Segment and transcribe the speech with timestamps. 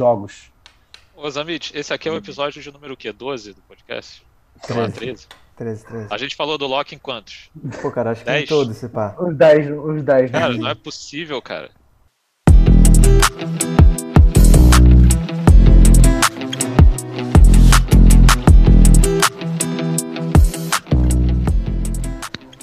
[0.00, 0.52] jogos.
[1.16, 3.12] Ô Zamit, esse aqui é o episódio de número o quê?
[3.12, 4.24] 12 do podcast?
[4.62, 5.26] Sei lá, 13.
[5.56, 6.06] 13, 13.
[6.10, 7.50] A gente falou do Loki em quantos?
[7.82, 8.48] Pô, cara, acho que em Dez.
[8.48, 9.16] todos, esse pá.
[9.18, 10.30] Os 10, os 10.
[10.30, 11.70] Cara, não é possível, cara.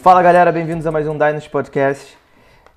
[0.01, 2.17] Fala galera, bem-vindos a mais um Dynasty Podcast.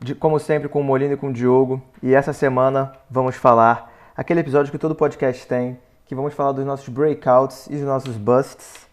[0.01, 1.81] De- como sempre, com o Molino e com o Diogo.
[2.03, 3.90] E essa semana vamos falar
[4.21, 8.19] aquele episódio que todo podcast tem, que vamos falar dos nossos breakouts e dos nossos
[8.19, 8.87] busts.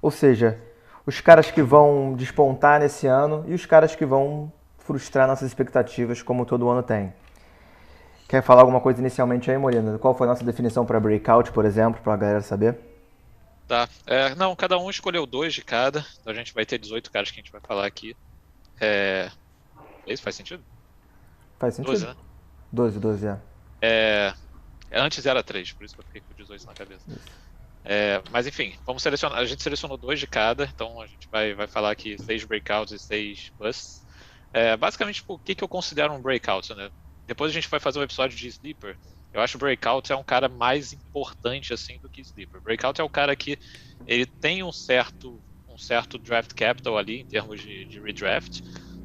[0.00, 0.58] Ou seja,
[1.04, 6.22] os caras que vão despontar nesse ano e os caras que vão frustrar nossas expectativas,
[6.22, 7.12] como todo ano tem.
[8.26, 9.98] Quer falar alguma coisa inicialmente aí, Molino?
[9.98, 12.78] Qual foi a nossa definição para breakout, por exemplo, para a galera saber?
[13.68, 13.86] Tá.
[14.06, 16.06] É, não, cada um escolheu dois de cada.
[16.22, 18.16] Então a gente vai ter 18 caras que a gente vai falar aqui.
[18.80, 19.30] É.
[20.06, 20.64] Isso faz sentido?
[21.58, 21.92] Faz sentido?
[21.92, 22.16] 12, né?
[22.72, 23.38] 12, 12, é.
[23.82, 24.34] É,
[24.98, 27.04] antes era 3, por isso que eu fiquei com 18 na cabeça.
[27.84, 29.38] É, mas enfim, vamos selecionar.
[29.38, 32.92] A gente selecionou dois de cada, então a gente vai, vai falar aqui seis breakouts
[32.92, 34.04] e seis busts.
[34.52, 36.90] É, basicamente, tipo, o que, que eu considero um breakout, né?
[37.26, 38.98] Depois a gente vai fazer um episódio de Sleeper.
[39.32, 42.60] Eu acho que Breakout é um cara mais importante assim do que Sleeper.
[42.60, 43.56] Breakout é o cara que
[44.04, 48.60] ele tem um certo, um certo draft capital ali em termos de, de redraft.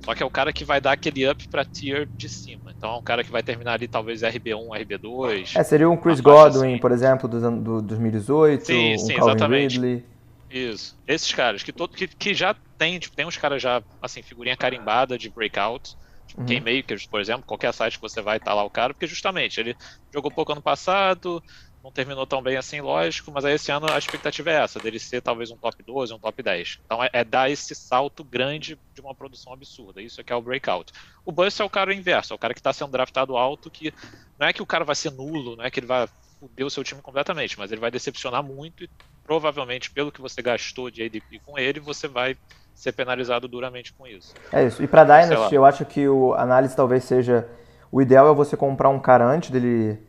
[0.06, 2.72] Só que é o cara que vai dar aquele up pra tier de cima.
[2.78, 5.56] Então é um cara que vai terminar ali talvez RB1, RB2.
[5.56, 6.78] É, seria um Chris Godwin, assim.
[6.80, 9.74] por exemplo, dos do 2018, Sim, um sim, Calvin exatamente.
[9.80, 10.06] Ridley.
[10.50, 10.96] Isso.
[11.08, 14.56] Esses caras, que, todo, que, que já tem, tipo, tem uns caras já, assim, figurinha
[14.56, 15.96] carimbada de breakout.
[16.28, 16.46] Tipo, Uhum.
[16.46, 19.76] Keymakers, por exemplo, qualquer site que você vai, tá lá o cara, porque justamente ele
[20.14, 21.42] jogou pouco ano passado,
[21.86, 24.98] não terminou tão bem assim, lógico, mas aí esse ano a expectativa é essa, dele
[24.98, 26.80] ser talvez um top 12, um top 10.
[26.84, 30.02] Então é, é dar esse salto grande de uma produção absurda.
[30.02, 30.92] Isso é que é o breakout.
[31.24, 33.94] O bust é o cara inverso, é o cara que tá sendo draftado alto, que
[34.40, 36.72] não é que o cara vai ser nulo, não é que ele vai foder o
[36.72, 38.90] seu time completamente, mas ele vai decepcionar muito e
[39.24, 42.36] provavelmente pelo que você gastou de ADP com ele, você vai
[42.74, 44.34] ser penalizado duramente com isso.
[44.52, 44.82] É isso.
[44.82, 45.04] E lá.
[45.04, 47.48] Dynasty, eu acho que o análise talvez seja.
[47.92, 50.00] O ideal é você comprar um cara antes dele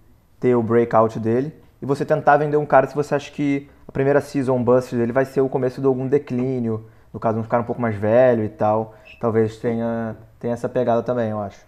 [0.41, 3.93] ter o breakout dele e você tentar vender um cara se você acha que a
[3.93, 7.63] primeira season bust dele vai ser o começo de algum declínio, no caso, um cara
[7.63, 8.95] um pouco mais velho e tal.
[9.21, 11.65] Talvez tenha, tenha essa pegada também, eu acho.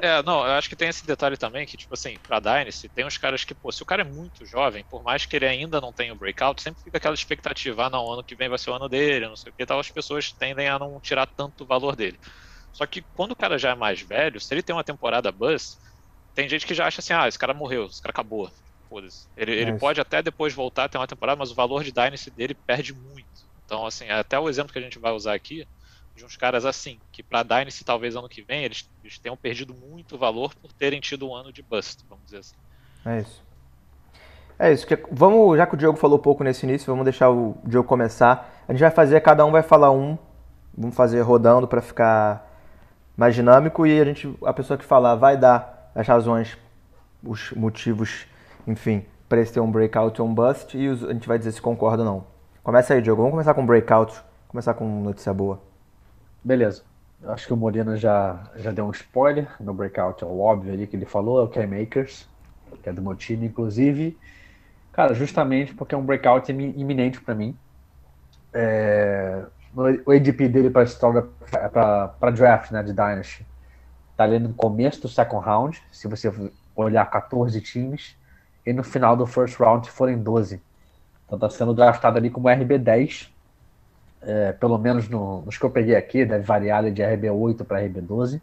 [0.00, 3.06] É, não, eu acho que tem esse detalhe também que, tipo assim, pra Dynasty, tem
[3.06, 5.80] uns caras que, pô, se o cara é muito jovem, por mais que ele ainda
[5.80, 8.70] não tenha o breakout, sempre fica aquela expectativa, ah, não, ano que vem vai ser
[8.70, 11.64] o ano dele, não sei o que, tal, as pessoas tendem a não tirar tanto
[11.64, 12.18] valor dele.
[12.72, 15.78] Só que quando o cara já é mais velho, se ele tem uma temporada buzz,
[16.34, 18.50] tem gente que já acha assim, ah, esse cara morreu, esse cara acabou.
[18.92, 19.26] Foda-se.
[19.34, 19.80] Ele, ele isso.
[19.80, 23.26] pode até depois voltar ter uma temporada, mas o valor de Dynasty dele perde muito.
[23.64, 25.66] Então, assim, até o exemplo que a gente vai usar aqui,
[26.14, 29.72] de uns caras assim, que pra Dynasty talvez ano que vem eles, eles tenham perdido
[29.74, 32.54] muito valor por terem tido um ano de bust, vamos dizer assim.
[33.06, 33.42] É isso.
[34.58, 34.86] É isso.
[34.86, 38.62] Que, vamos, já que o Diogo falou pouco nesse início, vamos deixar o Diogo começar.
[38.68, 40.18] A gente vai fazer, cada um vai falar um.
[40.76, 42.46] Vamos fazer rodando pra ficar
[43.16, 46.58] mais dinâmico e a gente, a pessoa que falar vai dar as razões,
[47.22, 48.26] os motivos,
[48.66, 51.60] enfim, pra esse ter um breakout ou um bust e a gente vai dizer se
[51.62, 52.24] concorda ou não.
[52.62, 53.22] Começa aí, Diogo.
[53.22, 54.20] Vamos começar com breakout.
[54.48, 55.60] Começar com notícia boa.
[56.44, 56.82] Beleza.
[57.24, 60.86] Acho que o Molina já, já deu um spoiler no breakout, é o óbvio ali
[60.88, 62.28] que ele falou, é o K-Makers,
[62.82, 64.18] que é do meu time, inclusive.
[64.92, 67.56] Cara, justamente porque é um breakout imi- iminente pra mim.
[68.52, 69.44] É,
[69.74, 73.46] o ADP dele para para draft, né, de Dynasty,
[74.16, 76.30] tá ali no começo do second round, se você
[76.76, 78.16] olhar 14 times,
[78.66, 80.62] e no final do first round forem 12.
[81.26, 83.32] Então tá sendo draftado ali como RB10,
[84.22, 88.42] é, pelo menos no- nos que eu peguei aqui, deve variar de RB8 para RB12.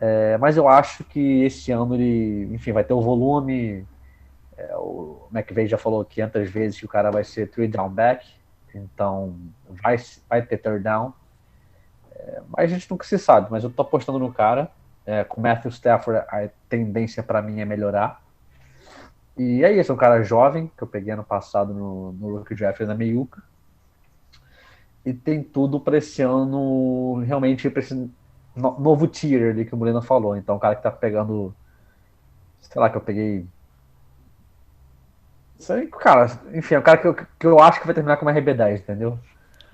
[0.00, 3.86] É, mas eu acho que esse ano ele, enfim, vai ter o volume.
[4.56, 8.26] é, o McVeigh já falou 500 vezes que o cara vai ser three down back,
[8.74, 9.38] então
[9.68, 9.96] vai,
[10.28, 11.14] vai ter third down.
[12.16, 14.70] É, mas a gente nunca se sabe, mas eu tô apostando no cara.
[15.04, 18.21] É, com o Matthew Stafford, a tendência para mim é melhorar.
[19.36, 22.80] E é isso, um cara jovem, que eu peguei ano passado no, no Rookie Draft
[22.80, 23.42] na Meiuca
[25.04, 27.94] e tem tudo para esse ano realmente para esse
[28.54, 30.36] no- novo tier ali que o Molina falou.
[30.36, 31.56] Então, o cara que tá pegando,
[32.60, 33.48] sei lá, que eu peguei.
[35.58, 38.30] Sei, cara, enfim, é o cara que eu, que eu acho que vai terminar como
[38.30, 39.18] RB10, entendeu?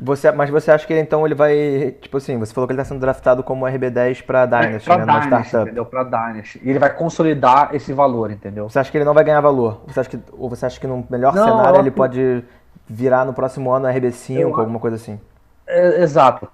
[0.00, 1.96] Você, mas você acha que ele então ele vai.
[2.00, 5.04] Tipo assim, você falou que ele tá sendo draftado como RB10 pra Dynasty, pra né?
[5.04, 5.62] Dynasty, startup.
[5.62, 5.84] entendeu?
[5.86, 6.60] Pra Dynasty.
[6.62, 8.68] E ele vai consolidar esse valor, entendeu?
[8.68, 9.82] Você acha que ele não vai ganhar valor?
[9.88, 12.44] Você acha que, ou você acha que no melhor Não, cenário ele acho- pode
[12.88, 15.18] virar no próximo ano RB5, Eu- alguma coisa assim?
[15.66, 16.48] É, exato.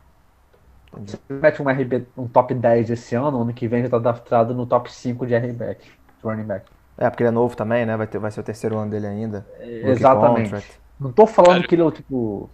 [0.93, 4.55] Você mete um RB, um top 10 esse ano, ano que vem já tá draftado
[4.55, 5.90] no top 5 de RB de
[6.23, 6.64] running back.
[6.97, 7.97] É, porque ele é novo também, né?
[7.97, 9.44] Vai, ter, vai ser o terceiro ano dele ainda.
[9.61, 10.44] Exatamente.
[10.44, 10.81] Contract.
[10.99, 12.49] Não tô falando que ele é o tipo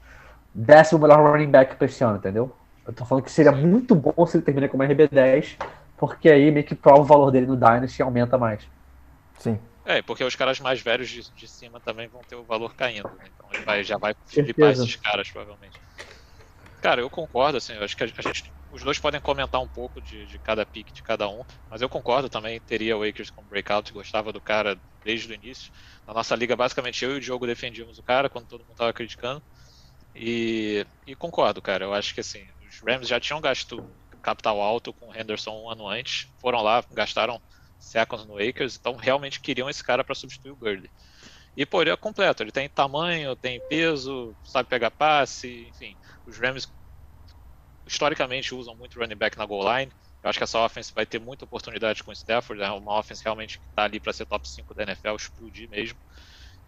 [0.55, 2.55] décimo melhor running back pra esse ano, entendeu?
[2.87, 5.57] Eu tô falando que seria muito bom se ele termina como RB10,
[5.97, 8.67] porque aí meio que prova o valor dele no Dynasty e aumenta mais.
[9.39, 9.59] Sim.
[9.85, 13.09] É, porque os caras mais velhos de, de cima também vão ter o valor caindo.
[13.09, 13.31] Né?
[13.35, 15.79] Então ele vai, já vai flipar esses caras, provavelmente.
[16.81, 18.55] Cara, eu concordo, assim, eu acho que a, gente.
[18.71, 21.89] Os dois podem comentar um pouco de, de cada pick de cada um, mas eu
[21.89, 25.71] concordo também, teria o Akers como breakout, gostava do cara desde o início.
[26.07, 28.93] Na nossa liga, basicamente, eu e o Diogo defendíamos o cara quando todo mundo tava
[28.93, 29.43] criticando.
[30.15, 31.85] E, e concordo, cara.
[31.85, 33.87] Eu acho que assim, os Rams já tinham gasto
[34.23, 37.41] capital alto com o Henderson um ano antes, foram lá, gastaram
[37.79, 40.91] seconds no Akers, então realmente queriam esse cara para substituir o Gurley.
[41.57, 45.97] E pô, ele é completo, ele tem tamanho, tem peso, sabe pegar passe, enfim.
[46.27, 46.67] Os Rams
[47.87, 49.93] historicamente usam muito running back na goal line.
[50.23, 53.23] Eu acho que essa offense vai ter muita oportunidade com o Stafford, é uma offense
[53.25, 55.99] realmente que está ali para ser top 5 da NFL, explodir mesmo.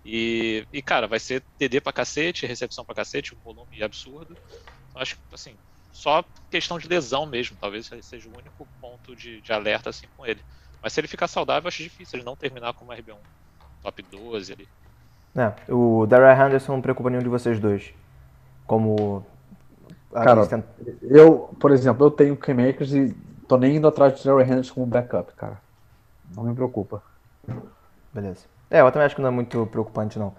[0.05, 4.37] E, e, cara, vai ser TD pra cacete, recepção pra cacete, um volume absurdo.
[4.89, 5.55] Então, acho que, assim,
[5.93, 10.27] só questão de lesão mesmo, talvez seja o único ponto de, de alerta assim com
[10.27, 10.41] ele.
[10.83, 13.17] Mas se ele ficar saudável, acho difícil ele não terminar como RB1,
[13.83, 14.69] top 12 ali.
[15.37, 17.93] É, o Darrell Henderson não preocupa nenhum de vocês dois.
[18.67, 19.25] Como.
[20.13, 20.43] Cara,
[21.03, 23.15] eu, por exemplo, eu tenho K-Makers e
[23.49, 25.59] tô nem indo atrás de Darrell Henderson como backup, cara.
[26.35, 27.03] Não me preocupa.
[28.13, 28.52] Beleza.
[28.73, 30.35] É, eu também acho que não é muito preocupante, não.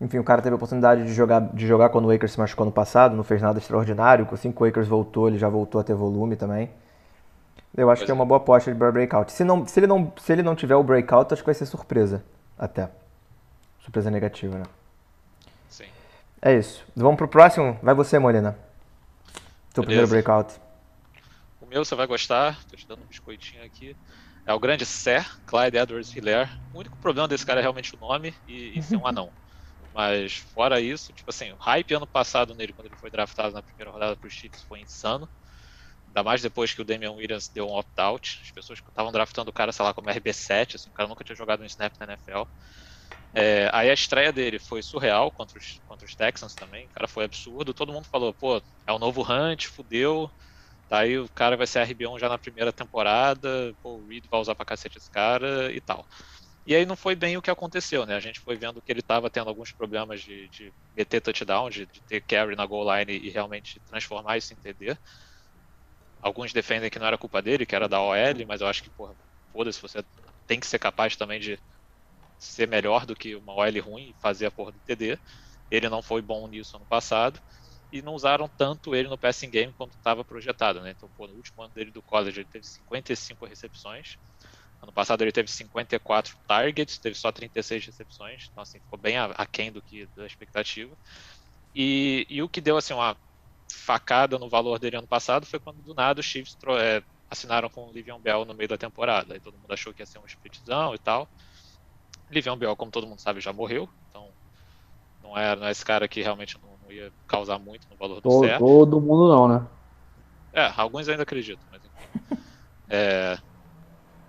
[0.00, 2.66] Enfim, o cara teve a oportunidade de jogar, de jogar quando o Akers se machucou
[2.66, 4.26] no passado, não fez nada extraordinário.
[4.32, 6.68] Assim que o Akers voltou, ele já voltou a ter volume também.
[7.76, 9.30] Eu acho pois que é uma boa aposta de breakout.
[9.30, 11.66] Se, não, se, ele não, se ele não tiver o breakout, acho que vai ser
[11.66, 12.24] surpresa.
[12.58, 12.90] Até.
[13.78, 14.64] Surpresa negativa, né?
[15.68, 15.86] Sim.
[16.42, 16.84] É isso.
[16.96, 17.78] Vamos pro próximo.
[17.80, 18.58] Vai você, Molina.
[19.72, 20.52] Seu primeiro breakout.
[21.60, 22.58] O meu você vai gostar.
[22.68, 23.96] Tô te dando um biscoitinho aqui.
[24.46, 26.50] É o grande Ser, Clyde Edwards Hilaire.
[26.72, 29.32] O único problema desse cara é realmente o nome e, e ser um anão.
[29.92, 33.62] Mas fora isso, tipo assim, o hype ano passado nele, quando ele foi draftado na
[33.62, 35.30] primeira rodada para os Chiefs, foi insano.
[36.06, 38.40] Ainda mais depois que o Damian Williams deu um opt-out.
[38.42, 41.24] As pessoas que estavam draftando o cara, sei lá, como RB7, assim, o cara nunca
[41.24, 42.48] tinha jogado um snap na NFL.
[43.34, 46.86] É, aí a estreia dele foi surreal contra os, contra os Texans também.
[46.86, 47.74] O cara foi absurdo.
[47.74, 50.30] Todo mundo falou, pô, é o novo Hunt, fudeu.
[50.92, 54.54] Daí o cara vai ser RB1 já na primeira temporada, pô, o Reed vai usar
[54.54, 56.06] pra cacete esse cara e tal.
[56.66, 58.14] E aí não foi bem o que aconteceu, né?
[58.14, 61.86] A gente foi vendo que ele estava tendo alguns problemas de, de meter touchdown, de,
[61.86, 64.94] de, ter carry na goal line e realmente transformar isso em TD.
[66.20, 68.90] Alguns defendem que não era culpa dele, que era da OL, mas eu acho que,
[68.90, 69.16] porra,
[69.50, 70.04] foda-se, você
[70.46, 71.58] tem que ser capaz também de
[72.38, 75.18] ser melhor do que uma OL ruim e fazer a porra do TD.
[75.70, 77.40] Ele não foi bom nisso ano passado
[77.92, 80.92] e não usaram tanto ele no passing game quanto estava projetado, né?
[80.92, 84.16] Então, pô, no último ano dele do college ele teve 55 recepções.
[84.80, 89.70] Ano passado ele teve 54 targets, teve só 36 recepções, então assim, ficou bem aquém
[89.70, 90.96] do que da expectativa.
[91.74, 93.16] E, e o que deu assim uma
[93.70, 97.88] facada no valor dele ano passado foi quando do nada os Chiefs é, assinaram com
[97.88, 99.34] o Livion Bell no meio da temporada.
[99.34, 101.28] Aí todo mundo achou que ia ser um splitzão e tal.
[102.30, 104.32] Livion Bell, como todo mundo sabe, já morreu, então
[105.22, 108.22] não é, não é esse cara que realmente não ia causar muito no valor do
[108.22, 108.58] todo, CR.
[108.58, 109.66] Todo mundo não, né?
[110.52, 112.42] É, alguns ainda acreditam, mas enfim.
[112.88, 113.38] é,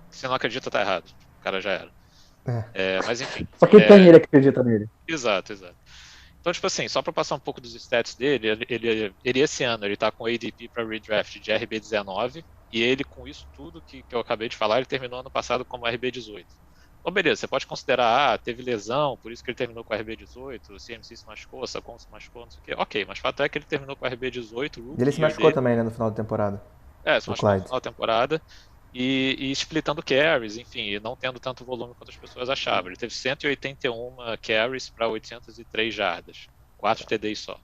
[0.09, 1.05] se não acredita, tá errado.
[1.39, 1.91] O cara já era.
[2.45, 2.65] É.
[2.73, 3.47] É, mas enfim.
[3.57, 4.87] Só quem é, tem ele acredita nele.
[5.07, 5.75] Exato, exato.
[6.39, 9.63] Então, tipo assim, só para passar um pouco dos stats dele, ele, ele, ele, esse
[9.63, 14.03] ano ele tá com ADP para redraft de RB19, e ele, com isso tudo que,
[14.03, 16.45] que eu acabei de falar, ele terminou ano passado como RB18.
[17.03, 19.97] Então, beleza, você pode considerar, ah, teve lesão, por isso que ele terminou com a
[19.97, 22.73] RB18, o CMC se machucou, o Sacon se machucou, não sei o quê.
[22.77, 24.95] Ok, mas o fato é que ele terminou com a RB18.
[24.97, 25.53] Ele se machucou dele.
[25.53, 26.63] também, né, no final da temporada.
[27.03, 28.41] É, se machucou no final da temporada.
[28.93, 32.89] E, e, splitando carries, enfim, e não tendo tanto volume quanto as pessoas achavam.
[32.89, 37.59] Ele teve 181 carries para 803 jardas, 4 TDs só.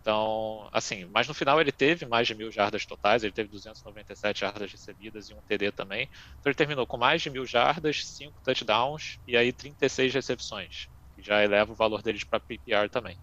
[0.00, 4.40] Então, assim, mas no final ele teve mais de mil jardas totais, ele teve 297
[4.40, 6.08] jardas recebidas e um TD também.
[6.40, 11.22] Então ele terminou com mais de mil jardas, 5 touchdowns e aí 36 recepções, que
[11.22, 13.18] já eleva o valor deles para PPR também.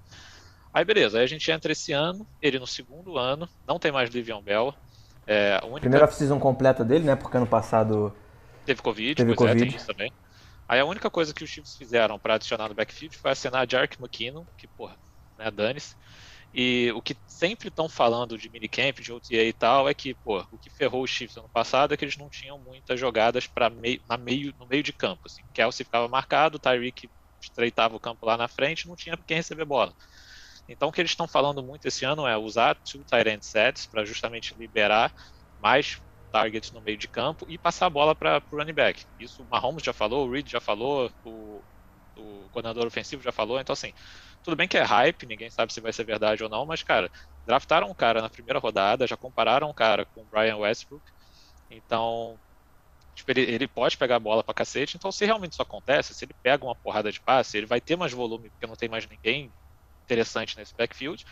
[0.71, 4.11] Aí beleza, aí a gente entra esse ano, ele no segundo ano, não tem mais
[4.11, 4.73] Livion Bell.
[5.25, 5.81] É, única...
[5.81, 7.15] Primeira off-season completa dele, né?
[7.15, 8.13] Porque ano passado.
[8.65, 9.75] Teve Covid, teve pois COVID.
[9.75, 10.11] É, também.
[10.69, 13.67] Aí a única coisa que os Chiefs fizeram para adicionar no backfield foi assinar a
[13.69, 14.95] Jark McKinnon, que, porra,
[15.37, 15.95] né, dane-se.
[16.59, 20.43] E o que sempre estão falando de minicamp, de OTA e tal, é que, pô,
[20.51, 23.69] o que ferrou os Chiefs ano passado é que eles não tinham muitas jogadas para
[23.69, 25.21] meio, na meio, no meio de campo.
[25.27, 25.43] Assim.
[25.53, 29.93] Kelsey ficava marcado, Tyreek estreitava o campo lá na frente, não tinha quem receber bola.
[30.67, 33.85] Então o que eles estão falando muito esse ano é usar two tight end sets
[33.85, 35.13] para justamente liberar
[35.59, 39.05] mais targets no meio de campo e passar a bola para o running back.
[39.19, 41.63] Isso o Mahomes já falou, o Reed já falou, o,
[42.17, 43.59] o coordenador ofensivo já falou.
[43.59, 43.93] Então, assim,
[44.43, 47.09] tudo bem que é hype, ninguém sabe se vai ser verdade ou não, mas, cara,
[47.45, 51.03] draftaram um cara na primeira rodada, já compararam um cara com o Brian Westbrook.
[51.69, 52.39] Então,
[53.15, 54.97] tipo, ele, ele pode pegar a bola pra cacete.
[54.97, 57.95] Então, se realmente isso acontece, se ele pega uma porrada de passe, ele vai ter
[57.95, 59.53] mais volume, porque não tem mais ninguém
[60.03, 61.23] interessante nesse backfield.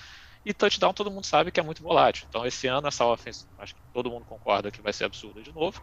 [0.45, 2.25] E touchdown todo mundo sabe que é muito volátil.
[2.27, 5.51] Então, esse ano, essa offense, acho que todo mundo concorda que vai ser absurda de
[5.53, 5.81] novo.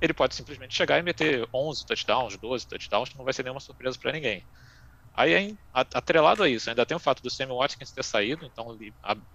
[0.00, 3.60] Ele pode simplesmente chegar e meter 11 touchdowns, 12 touchdowns, que não vai ser nenhuma
[3.60, 4.44] surpresa para ninguém.
[5.12, 8.94] Aí, atrelado a isso, ainda tem o fato do Sammy Watkins ter saído, então ele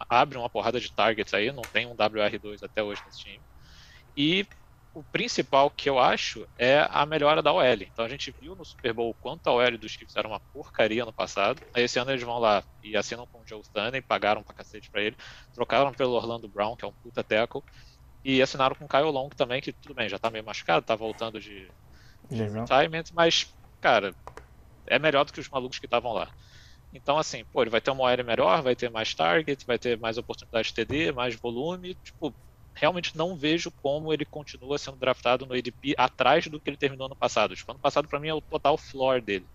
[0.10, 3.42] abre uma porrada de targets aí, não tem um WR2 até hoje nesse time.
[4.16, 4.48] E
[4.94, 7.82] o principal que eu acho é a melhora da OL.
[7.82, 11.04] Então a gente viu no Super Bowl quanto a OL dos Chiefs era uma porcaria
[11.04, 11.62] no passado.
[11.74, 14.90] Aí esse ano eles vão lá e assinam com o Joe Stanley, pagaram pra cacete
[14.90, 15.18] pra ele,
[15.54, 17.62] trocaram pelo Orlando Brown, que é um puta tackle,
[18.26, 20.96] e assinaram com o Kyle Long também, que tudo bem, já tá meio machucado, tá
[20.96, 21.72] voltando de,
[22.32, 24.16] de retirement, mas, cara,
[24.88, 26.32] é melhor do que os malucos que estavam lá.
[26.94, 30.00] Então, assim, pô, ele vai ter uma OL melhor, vai ter mais target, vai ter
[30.00, 31.96] mais oportunidade de TD, mais volume.
[31.96, 32.36] Tipo,
[32.76, 37.10] realmente não vejo como ele continua sendo draftado no ADP atrás do que ele terminou
[37.10, 37.56] no passado.
[37.56, 39.50] Tipo, ano passado, para mim, é o total floor dele.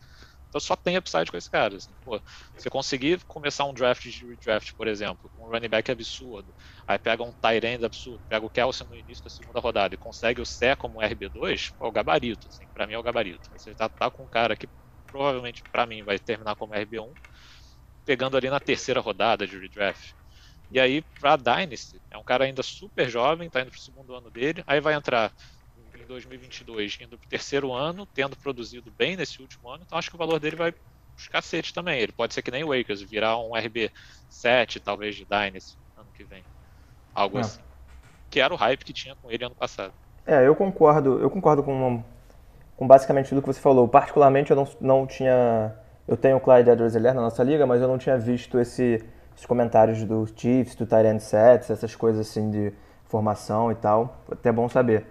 [0.50, 1.76] Então só tem upside com esse cara.
[1.76, 1.94] Assim.
[2.04, 2.20] Pô,
[2.56, 6.54] você conseguir começar um draft de redraft, por exemplo, com um running back absurdo,
[6.86, 9.98] aí pega um tight end absurdo, pega o Kelsey no início da segunda rodada e
[9.98, 12.48] consegue o Sé como RB2, é o gabarito.
[12.48, 13.48] Assim, para mim é o gabarito.
[13.52, 14.68] Você tá, tá com um cara que
[15.10, 17.14] provavelmente para mim vai terminar como RB1,
[18.04, 20.14] pegando ali na terceira rodada de redraft.
[20.70, 24.30] E aí, para Dynasty, é um cara ainda super jovem, tá indo pro segundo ano
[24.30, 25.32] dele, aí vai entrar
[26.10, 30.18] 2022, indo pro terceiro ano, tendo produzido bem nesse último ano, então acho que o
[30.18, 30.74] valor dele vai
[31.16, 32.00] os cacete também.
[32.00, 36.24] Ele pode ser que nem o Wakers, virar um RB7, talvez, de Dynasty ano que
[36.24, 36.42] vem.
[37.14, 37.40] Algo é.
[37.40, 37.60] assim.
[38.30, 39.92] Que era o hype que tinha com ele ano passado.
[40.26, 42.02] É, eu concordo, eu concordo com
[42.80, 43.86] com basicamente tudo que você falou.
[43.86, 45.76] Particularmente, eu não, não tinha.
[46.08, 49.04] Eu tenho o Clyde edwards na nossa liga, mas eu não tinha visto esse,
[49.36, 52.72] esses comentários do Chiefs, do Tyrant Sets, essas coisas assim de
[53.04, 54.24] formação e tal.
[54.32, 55.04] Até bom saber.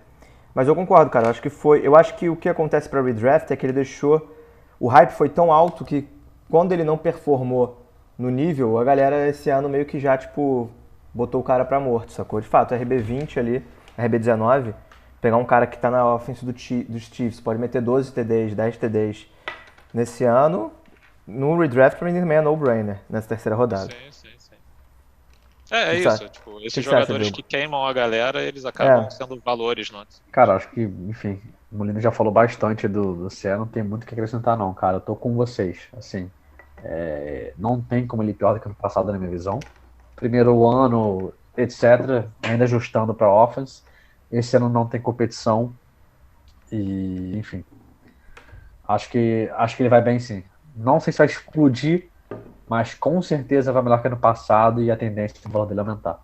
[0.53, 1.29] Mas eu concordo, cara.
[1.29, 1.85] Acho que foi.
[1.85, 4.35] Eu acho que o que acontece para redraft é que ele deixou.
[4.79, 6.07] O hype foi tão alto que
[6.49, 7.85] quando ele não performou
[8.17, 10.69] no nível, a galera esse ano meio que já, tipo,
[11.13, 12.41] botou o cara pra morto, sacou?
[12.41, 13.65] De fato, RB20 ali,
[13.97, 14.73] RB19
[15.21, 18.77] pegar um cara que está na offense do, dos Chiefs, pode meter 12 TDs, 10
[18.77, 19.27] TDs
[19.93, 20.71] nesse ano,
[21.27, 23.91] no redraft para mim também é no-brainer nessa terceira rodada.
[23.91, 24.18] Sim, sim,
[25.71, 26.29] É, é isso.
[26.29, 29.09] Tipo, esses que jogadores acha, que queimam a galera, eles acabam é.
[29.09, 30.03] sendo valores não?
[30.31, 31.39] Cara, acho que, enfim,
[31.71, 34.73] o Molina já falou bastante do, do Cé, não tem muito o que acrescentar não,
[34.73, 34.97] cara.
[34.97, 36.29] Eu tô com vocês, assim.
[36.83, 39.59] É, não tem como ele pior do que ano passado na minha visão.
[40.15, 43.83] Primeiro ano, etc., ainda ajustando para offense.
[44.31, 45.73] Esse ano não tem competição.
[46.71, 47.63] E, enfim.
[48.87, 50.43] Acho que, acho que ele vai bem sim.
[50.75, 52.09] Não sei se vai explodir,
[52.69, 56.19] mas com certeza vai melhor que ano passado e a tendência do valor dele aumentar.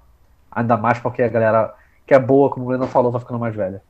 [0.51, 1.73] Ainda mais porque a galera
[2.05, 3.81] que é boa, como o Leno falou, vai ficando mais velha.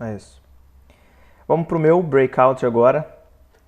[0.00, 0.42] É isso.
[1.46, 3.08] Vamos pro meu breakout agora.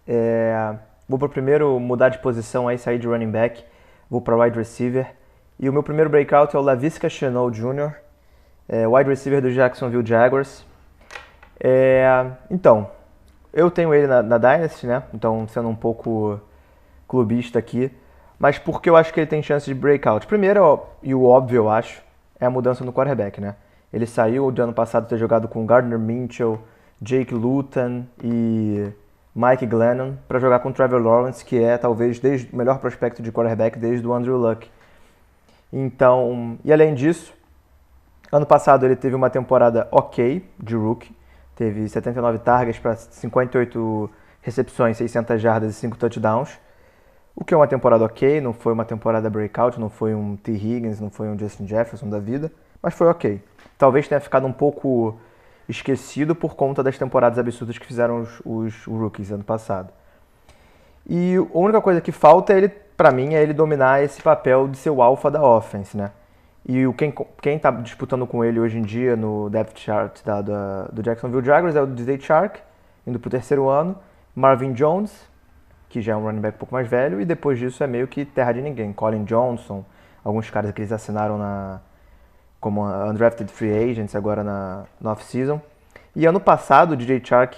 [0.06, 0.74] É...
[1.08, 3.64] Vou pro primeiro mudar de posição aí, sair de running back.
[4.10, 5.14] Vou para wide receiver.
[5.58, 7.94] E o meu primeiro breakout é o Lavisca Chenault Jr.,
[8.68, 10.64] é, wide receiver do Jacksonville Jaguars.
[11.62, 12.90] É, então,
[13.52, 15.02] eu tenho ele na, na, Dynasty, né?
[15.14, 16.40] Então, sendo um pouco
[17.08, 17.90] clubista aqui.
[18.38, 20.26] Mas porque eu acho que ele tem chance de breakout?
[20.26, 22.02] Primeiro, e o óbvio, eu acho,
[22.38, 23.54] é a mudança no quarterback, né?
[23.92, 26.60] Ele saiu de ano passado ter jogado com Gardner Minchel,
[27.02, 28.92] Jake Luton e
[29.34, 33.32] Mike Glennon para jogar com Trevor Lawrence, que é talvez desde, o melhor prospecto de
[33.32, 34.70] quarterback desde o Andrew Luck.
[35.72, 37.32] Então, e além disso,
[38.30, 41.14] ano passado ele teve uma temporada ok de rookie,
[41.60, 46.58] teve 79 targets para 58 recepções, 600 jardas e 5 touchdowns.
[47.36, 50.52] O que é uma temporada ok, não foi uma temporada breakout, não foi um T.
[50.52, 52.50] Higgins, não foi um Justin Jefferson da vida,
[52.82, 53.42] mas foi ok.
[53.76, 55.20] Talvez tenha ficado um pouco
[55.68, 59.92] esquecido por conta das temporadas absurdas que fizeram os, os rookies ano passado.
[61.06, 64.66] E a única coisa que falta é ele para mim, é ele dominar esse papel
[64.66, 66.10] de ser o alfa da offense, né?
[66.66, 70.42] E o, quem, quem tá disputando com ele hoje em dia no depth chart da,
[70.42, 72.60] da do Jacksonville Jaguars é o DJ Shark,
[73.06, 73.96] indo pro terceiro ano,
[74.34, 75.28] Marvin Jones,
[75.88, 78.06] que já é um running back um pouco mais velho, e depois disso é meio
[78.06, 78.92] que terra de ninguém.
[78.92, 79.84] Colin Johnson,
[80.22, 81.80] alguns caras que eles assinaram na,
[82.60, 85.60] como undrafted free agents agora na, na off-season.
[86.14, 87.56] E ano passado o DJ Shark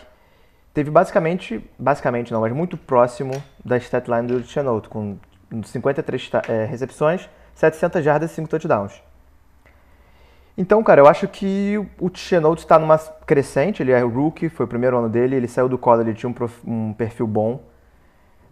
[0.72, 3.32] teve basicamente, basicamente não, mas muito próximo
[3.64, 5.18] da statline do Chenault, com
[5.64, 9.02] 53 é, recepções, 700 jardas e 5 touchdowns.
[10.56, 14.68] Então, cara, eu acho que o Chenault está numa crescente, ele é rookie, foi o
[14.68, 17.62] primeiro ano dele, ele saiu do college, ele tinha um, prof, um, perfil bom,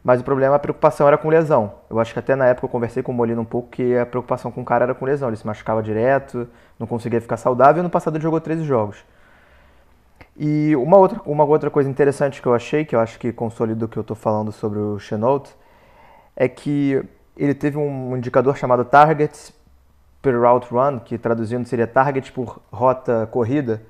[0.02, 1.74] mas o problema, a preocupação era com lesão.
[1.90, 4.06] Eu acho que até na época eu conversei com o Molina um pouco que a
[4.06, 7.80] preocupação com o cara era com lesão, ele se machucava direto, não conseguia ficar saudável,
[7.80, 9.04] e no passado ele jogou 13 jogos.
[10.38, 13.84] E uma outra, uma outra coisa interessante que eu achei, que eu acho que consolida
[13.84, 15.54] o que eu estou falando sobre o Chenault,
[16.34, 17.04] é que
[17.44, 19.52] ele teve um indicador chamado Targets
[20.20, 23.82] per route run, que traduzindo seria target por rota corrida,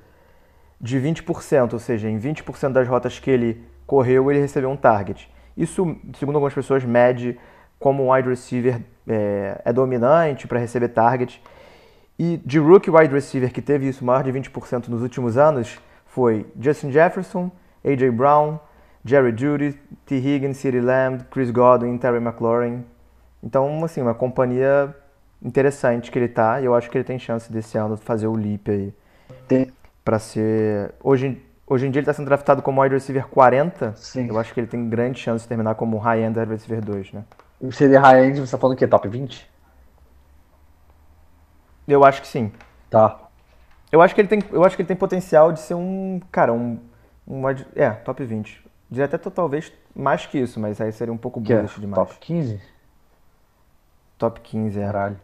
[0.81, 5.29] de 20%, ou seja, em 20% das rotas que ele correu, ele recebeu um target.
[5.57, 7.39] Isso, segundo algumas pessoas, mede
[7.79, 11.43] como um wide receiver é, é dominante para receber target.
[12.19, 16.47] E de rookie wide receiver que teve isso maior de 20% nos últimos anos foi
[16.59, 17.51] Justin Jefferson,
[17.85, 18.11] A.J.
[18.11, 18.59] Brown,
[19.05, 20.17] Jerry Judy, T.
[20.17, 22.85] Higgins, CeeDee Lamb, Chris Godwin, Terry McLaurin.
[23.43, 24.95] Então, assim, uma companhia
[25.43, 28.27] interessante que ele tá, e eu acho que ele tem chance desse ano de fazer
[28.27, 28.95] o leap aí.
[30.05, 30.95] Para ser.
[31.03, 33.95] Hoje, hoje em dia ele está sendo draftado como wide receiver 40.
[33.97, 34.29] Sim.
[34.29, 37.25] Eu acho que ele tem grande chance de terminar como high-end wide receiver 2, né?
[37.61, 38.87] E seria high-end, você tá falando o quê?
[38.87, 39.51] Top 20?
[41.87, 42.53] Eu acho que sim.
[42.89, 43.19] Tá.
[43.91, 46.21] Eu acho que ele tem, eu acho que ele tem potencial de ser um.
[46.31, 46.79] Cara, um.
[47.27, 47.43] um
[47.75, 48.65] é, top 20.
[48.89, 51.81] Diria até talvez mais que isso, mas aí seria um pouco bullish é?
[51.81, 52.09] demais.
[52.09, 52.61] Top 15?
[54.21, 54.85] Top 15, é.
[54.85, 55.17] Caralho.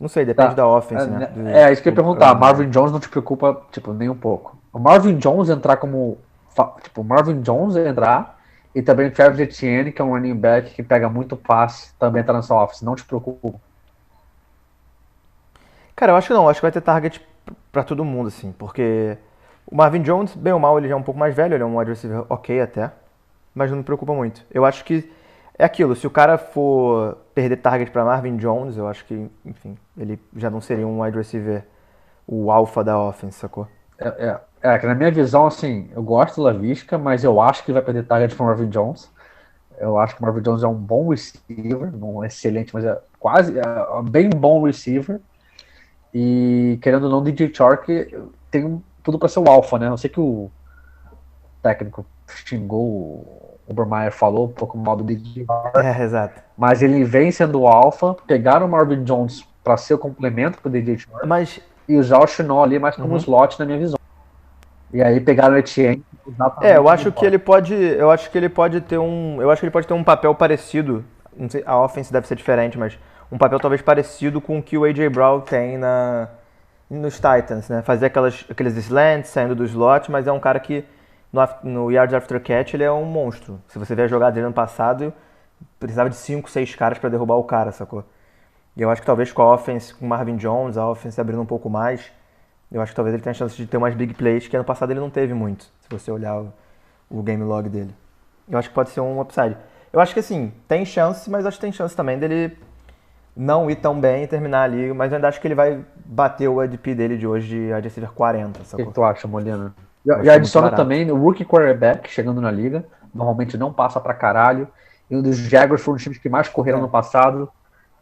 [0.00, 0.54] Não sei, depende tá.
[0.54, 1.30] da offense, né?
[1.30, 1.62] É, né?
[1.62, 2.34] é, isso que eu ia perguntar.
[2.34, 4.56] Marvin Jones não te preocupa, tipo, nem um pouco.
[4.72, 6.18] O Marvin Jones entrar como.
[6.82, 8.40] Tipo, o Marvin Jones entrar
[8.74, 12.24] e também o Travis Etienne, que é um running back que pega muito passe, também
[12.24, 12.84] tá nessa offense.
[12.84, 13.60] Não te preocupa?
[15.94, 16.44] Cara, eu acho que não.
[16.44, 17.24] Eu acho que vai ter target
[17.70, 19.18] para todo mundo, assim, porque
[19.66, 21.66] o Marvin Jones, bem ou mal, ele já é um pouco mais velho, ele é
[21.66, 22.90] um wide receiver ok até,
[23.54, 24.44] mas não me preocupa muito.
[24.50, 25.10] Eu acho que
[25.58, 29.76] é aquilo, se o cara for perder target para Marvin Jones, eu acho que, enfim,
[29.96, 31.64] ele já não seria um wide receiver
[32.26, 33.66] o alfa da offense, sacou?
[33.98, 37.64] É, é, é, que na minha visão, assim, eu gosto do Lavisca, mas eu acho
[37.64, 39.10] que vai perder target para Marvin Jones.
[39.78, 43.58] Eu acho que o Marvin Jones é um bom receiver, não excelente, mas é quase,
[43.58, 43.62] é
[44.08, 45.20] bem bom receiver.
[46.12, 47.88] E querendo ou não, DJ Chark
[48.50, 49.88] tem tudo para ser o alfa, né?
[49.88, 50.48] Eu sei que o
[51.60, 55.76] técnico xingou o Obermeyer falou um pouco mal do DJ Chark.
[55.78, 56.42] É, exato.
[56.56, 60.70] Mas ele vem sendo o alfa, pegaram o Marvin Jones para ser o complemento pro
[60.70, 61.26] DJ Chark.
[61.26, 61.60] Mas...
[61.86, 63.16] E usar o Chinó ali mais como uhum.
[63.18, 63.98] slot na minha visão.
[64.90, 66.02] E aí pegaram o Etienne.
[66.62, 69.60] É, eu acho que ele pode, eu acho que ele pode ter um, eu acho
[69.60, 71.04] que ele pode ter um papel parecido.
[71.36, 72.98] Não sei, a offense deve ser diferente, mas
[73.30, 76.28] um papel talvez parecido com o que o AJ Brown tem na
[76.88, 77.82] nos Titans, né?
[77.82, 80.84] Fazer aquelas, aqueles slants saindo do slot, mas é um cara que
[81.34, 83.60] no, no Yards After Catch ele é um monstro.
[83.66, 85.12] Se você ver a jogada dele ano passado,
[85.80, 88.04] precisava de 5, 6 caras para derrubar o cara, sacou?
[88.76, 91.42] E eu acho que talvez com a offense, com o Marvin Jones, a offense abrindo
[91.42, 92.12] um pouco mais,
[92.70, 94.64] eu acho que talvez ele tenha a chance de ter umas big plays que ano
[94.64, 96.52] passado ele não teve muito, se você olhar o,
[97.10, 97.94] o game log dele.
[98.48, 99.56] Eu acho que pode ser um upside.
[99.92, 102.56] Eu acho que assim, tem chance, mas acho que tem chance também dele
[103.36, 106.48] não ir tão bem e terminar ali, mas eu ainda acho que ele vai bater
[106.48, 108.60] o ADP dele de hoje de ADP 40.
[108.60, 109.74] O que, que, tu acha, Molina?
[110.04, 114.68] E, e adiciona também o rookie quarterback chegando na liga, normalmente não passa pra caralho,
[115.10, 116.82] e um dos Jaguars foi um dos times que mais correram é.
[116.82, 117.50] no passado,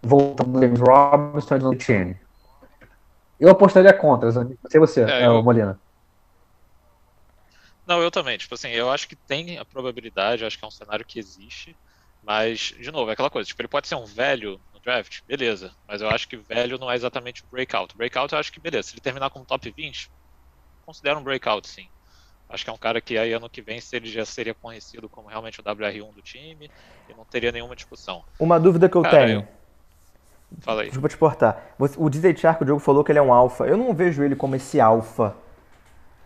[0.03, 2.17] voltando no James Robinson e no Etienne.
[3.39, 5.43] Eu apostaria contra, sei você, é, eu...
[5.43, 5.79] Molina.
[7.85, 8.39] Não, eu também.
[8.39, 11.77] Tipo assim, eu acho que tem a probabilidade, acho que é um cenário que existe.
[12.23, 15.73] Mas, de novo, é aquela coisa, tipo, ele pode ser um velho draft, beleza.
[15.87, 17.97] Mas eu acho que velho não é exatamente o breakout.
[17.97, 18.89] Breakout eu acho que beleza.
[18.89, 20.11] Se ele terminar como top 20,
[20.83, 21.87] considera um breakout sim.
[22.49, 25.09] Acho que é um cara que aí ano que vem se ele já seria conhecido
[25.09, 26.71] como realmente o WR1 do time
[27.09, 28.23] e não teria nenhuma discussão.
[28.39, 29.41] Uma dúvida que eu cara, tenho.
[29.41, 29.49] Eu...
[30.61, 30.89] Fala aí.
[30.89, 31.75] Desculpa te portar.
[31.97, 33.65] O DJ Chark, o Diogo falou que ele é um alfa.
[33.65, 35.35] Eu não vejo ele como esse alfa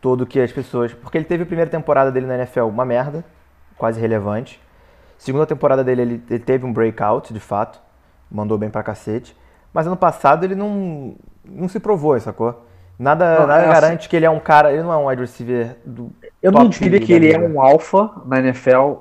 [0.01, 0.93] todo que as pessoas.
[0.93, 3.25] Porque ele teve a primeira temporada dele na NFL uma merda,
[3.77, 4.61] quase relevante.
[5.17, 7.81] Segunda temporada dele, ele, ele teve um breakout, de fato
[8.31, 9.37] mandou bem pra cacete.
[9.73, 11.15] Mas ano passado ele não,
[11.45, 12.67] não se provou, sacou?
[12.99, 14.73] Nada, não, nada é garante assim, que ele é um cara.
[14.73, 16.11] Ele não é um wide receiver do.
[16.43, 18.99] Eu não diria que ele é um alfa na NFL.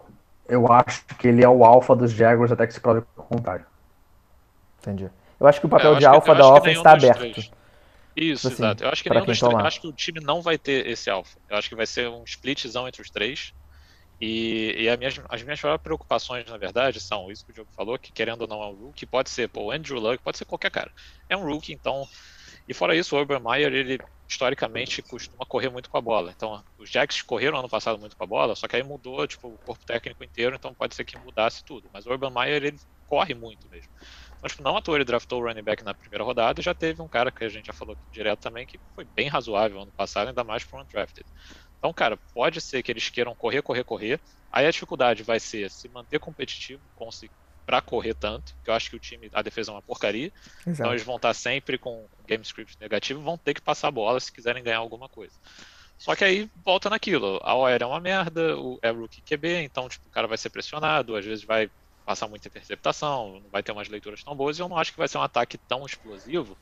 [0.47, 3.65] Eu acho que ele é o alfa dos Jaguars até que se prove o contrário.
[4.81, 5.09] Entendi.
[5.39, 7.19] Eu acho que o papel é, de alfa da offense está aberto.
[7.19, 7.51] Três.
[8.15, 8.83] Isso, assim, exato.
[8.83, 11.09] Eu acho que nenhum dos três, eu acho que o time não vai ter esse
[11.09, 11.37] alfa.
[11.49, 13.53] Eu acho que vai ser um splitzão entre os três.
[14.19, 17.99] E, e minhas, as minhas maiores preocupações, na verdade, são isso que o Diogo falou,
[17.99, 20.45] que querendo ou não é um rookie, pode ser pô, o Andrew Luck, pode ser
[20.45, 20.91] qualquer cara.
[21.29, 22.07] É um rookie, então.
[22.67, 26.31] E fora isso, o Urban Meyer, ele historicamente costuma correr muito com a bola.
[26.31, 29.47] Então, os Jacks correram ano passado muito com a bola, só que aí mudou tipo,
[29.49, 31.89] o corpo técnico inteiro, então pode ser que mudasse tudo.
[31.93, 33.91] Mas o Urban Meyer, ele corre muito mesmo.
[34.37, 36.73] Então, tipo, não à toa ele draftou o running back na primeira rodada e já
[36.73, 39.93] teve um cara que a gente já falou direto também que foi bem razoável ano
[39.93, 41.25] passado, ainda mais para um undrafted.
[41.77, 44.21] Então, cara, pode ser que eles queiram correr, correr, correr.
[44.51, 46.83] Aí a dificuldade vai ser se manter competitivo
[47.65, 50.31] para correr tanto, que eu acho que o time, a defesa é uma porcaria.
[50.59, 50.69] Exato.
[50.69, 54.19] Então eles vão estar sempre com game script negativo, vão ter que passar a bola
[54.19, 55.33] se quiserem ganhar alguma coisa.
[55.97, 59.87] Só que aí volta naquilo, a OL é uma merda, o, é rookie QB, então
[59.87, 61.69] tipo, o cara vai ser pressionado, às vezes vai
[62.05, 64.97] passar muita interceptação, não vai ter umas leituras tão boas, e eu não acho que
[64.97, 66.55] vai ser um ataque tão explosivo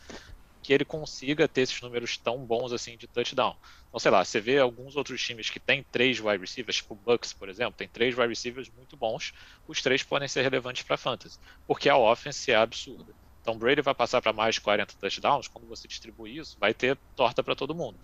[0.63, 3.55] que ele consiga ter esses números tão bons assim de touchdown.
[3.89, 6.97] Então, sei lá, você vê alguns outros times que tem três wide receivers, tipo o
[6.97, 9.33] Bucks, por exemplo, tem três wide receivers muito bons,
[9.67, 13.13] os três podem ser relevantes para fantasy, porque a offense é absurda.
[13.41, 16.97] Então, Brady vai passar para mais de 40 touchdowns, quando você distribuir isso, vai ter
[17.13, 17.99] torta para todo mundo.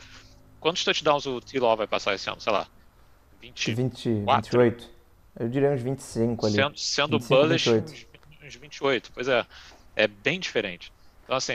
[0.59, 2.41] Quantos touchdowns o T-Law vai passar esse ano?
[2.41, 2.67] Sei lá,
[3.41, 4.89] 20, 20 28.
[5.39, 6.55] Eu diria uns 25 ali.
[6.55, 8.45] Sendo, sendo 25, bullish, 28.
[8.45, 9.11] uns 28.
[9.13, 9.45] Pois é,
[9.95, 10.91] é bem diferente.
[11.29, 11.53] Então, assim,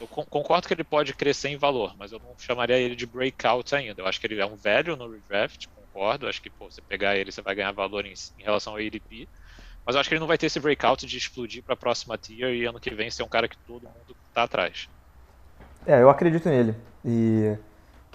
[0.00, 3.72] eu, concordo que ele pode crescer em valor, mas eu não chamaria ele de breakout
[3.72, 4.02] ainda.
[4.02, 6.26] Eu acho que ele é um velho no redraft, concordo.
[6.26, 8.80] Eu acho que, pô, você pegar ele, você vai ganhar valor em, em relação ao
[8.80, 9.28] ADP.
[9.86, 12.18] Mas eu acho que ele não vai ter esse breakout de explodir para a próxima
[12.18, 14.88] tier e ano que vem ser um cara que todo mundo tá atrás.
[15.86, 16.74] É, eu acredito nele.
[17.04, 17.56] E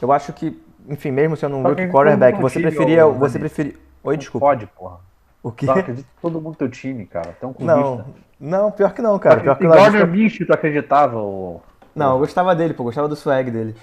[0.01, 3.05] eu acho que, enfim, mesmo sendo um rookie quarterback, você preferia.
[3.05, 3.75] Você preferia.
[4.03, 4.45] Oi, desculpa.
[4.45, 4.99] Pode, porra.
[5.47, 7.35] O acredita todo mundo teu time, cara.
[7.41, 8.05] Um Não,
[8.39, 9.39] não, pior que não, cara.
[9.39, 11.17] Pior que o Gardner Minshew, tu acreditava?
[11.17, 11.61] Ou...
[11.95, 12.83] Não, eu gostava dele, pô.
[12.83, 13.75] Gostava do swag dele.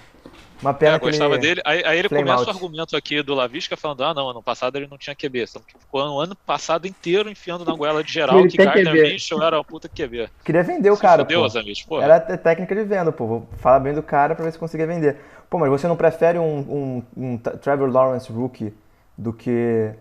[0.61, 1.41] Uma pena é, que gostava ele...
[1.41, 1.61] dele.
[1.65, 2.47] Aí, aí ele começa out.
[2.47, 5.45] o argumento aqui do Lavisca falando: ah, não, ano passado ele não tinha QB.
[5.79, 9.57] Ficou o ano passado inteiro enfiando na goela de geral que, que Gardner Minshew era
[9.57, 10.29] uma puta QB.
[10.43, 11.23] Queria vender o cara.
[11.23, 11.59] Fudeu, pô.
[11.59, 13.27] Amigos, Era técnica de venda, pô.
[13.27, 15.17] Vou falar bem do cara pra ver se conseguia vender.
[15.49, 18.73] Pô, mas você não prefere um, um, um Trevor Lawrence rookie
[19.17, 19.91] do que,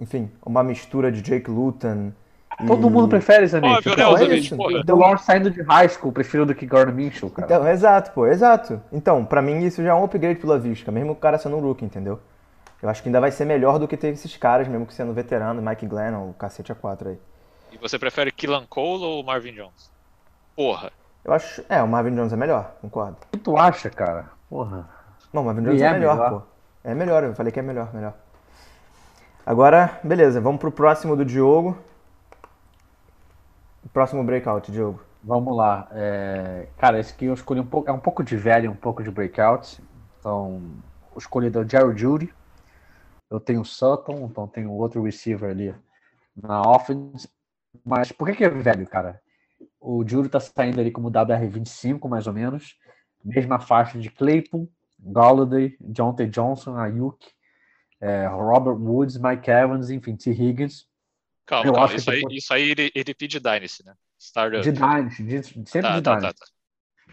[0.00, 2.12] enfim, uma mistura de Jake Luton
[2.66, 2.90] Todo e...
[2.90, 3.74] mundo prefere esse amigo.
[3.74, 4.54] Óbvio, né, é isso.
[4.54, 7.46] Então, o Lawrence saindo de high school, prefiro do que Gordon Minshew, cara.
[7.46, 8.82] Então, exato, pô, exato.
[8.92, 11.60] Então, pra mim isso já é um upgrade pela vista, mesmo o cara sendo um
[11.60, 12.20] rookie, entendeu?
[12.82, 15.12] Eu acho que ainda vai ser melhor do que ter esses caras, mesmo que sendo
[15.12, 17.18] veterano, Mike Glenn ou o cacete A4 aí.
[17.72, 19.90] E você prefere Killan Cole ou Marvin Jones?
[20.56, 20.90] Porra.
[21.24, 21.62] Eu acho.
[21.68, 23.18] É, o Marvin Jones é melhor, concordo.
[23.28, 24.30] O que tu acha, cara?
[24.48, 24.88] Porra.
[25.32, 26.42] Não, o Marvin Jones é, é, melhor, melhor, pô.
[26.82, 28.14] É melhor, eu falei que é melhor, melhor.
[29.50, 31.76] Agora, beleza, vamos pro próximo do Diogo.
[33.92, 35.02] Próximo breakout, Diogo.
[35.24, 35.88] Vamos lá.
[35.90, 36.68] É...
[36.78, 37.90] Cara, esse aqui eu escolhi um pouco.
[37.90, 39.82] É um pouco de velho, um pouco de breakout.
[40.20, 40.62] Então,
[41.10, 42.32] eu escolhi o Jerry Judy.
[43.28, 45.74] Eu tenho o Sutton, então tenho outro receiver ali
[46.40, 47.28] na offense.
[47.84, 49.20] Mas por que, que é velho, cara?
[49.80, 52.78] O Judy tá saindo ali como WR25, mais ou menos.
[53.24, 55.70] Mesma faixa de Claypool, Galladay,
[56.16, 56.26] T.
[56.28, 57.34] Johnson, Ayuk,
[58.00, 60.30] é, Robert Woods, Mike Evans, enfim, T.
[60.30, 60.86] Higgins.
[61.46, 61.86] Calma, eu calma.
[61.86, 62.36] Acho isso, aí, pode...
[62.36, 63.94] isso aí ele, ele pede Dynasty, né?
[64.18, 64.62] Startup.
[64.62, 66.40] De Dynasty, de, sempre tá, de tá, Dynasty.
[66.40, 66.52] Tá, tá.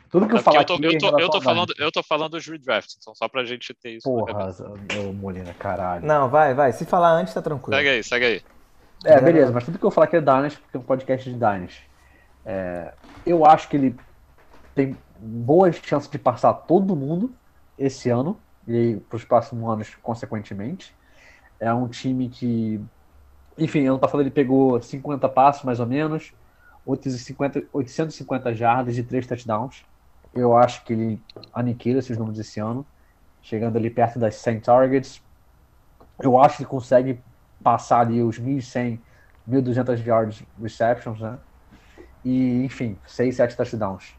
[0.10, 2.04] Tudo que eu é falar eu tô, aqui eu tô, eu tô falando, eu tô
[2.04, 4.04] falando dos redrafts, então só pra gente ter isso.
[4.04, 4.56] Porra,
[4.94, 6.06] meu Molina, caralho.
[6.06, 6.72] Não, vai, vai.
[6.72, 7.76] Se falar antes, tá tranquilo.
[7.76, 8.42] Segue aí, segue aí.
[9.04, 11.36] É, beleza, mas tudo que eu falar aqui é Dynasty, porque é um podcast de
[11.36, 11.84] Dynasty.
[12.46, 12.94] É,
[13.26, 13.96] eu acho que ele
[14.74, 17.36] tem boas chances de passar todo mundo
[17.78, 20.96] esse ano e para os próximos anos, consequentemente.
[21.60, 22.82] É um time que
[23.58, 26.34] enfim, ano passado ele pegou 50 passos, mais ou menos,
[26.86, 29.84] 850, 850 jardas de 3 touchdowns.
[30.34, 32.86] Eu acho que ele aniquila esses números esse ano,
[33.42, 35.22] chegando ali perto das 100 targets.
[36.20, 37.20] Eu acho que ele consegue
[37.64, 39.00] passar ali os 1.100,
[39.50, 41.40] 1.200 yards receptions, né?
[42.24, 44.17] E, enfim, 6, 7 touchdowns.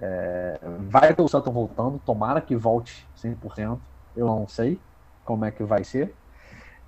[0.00, 3.78] É, vai ter o Sutton voltando, tomara que volte 100%.
[4.16, 4.78] Eu não sei
[5.24, 6.14] como é que vai ser.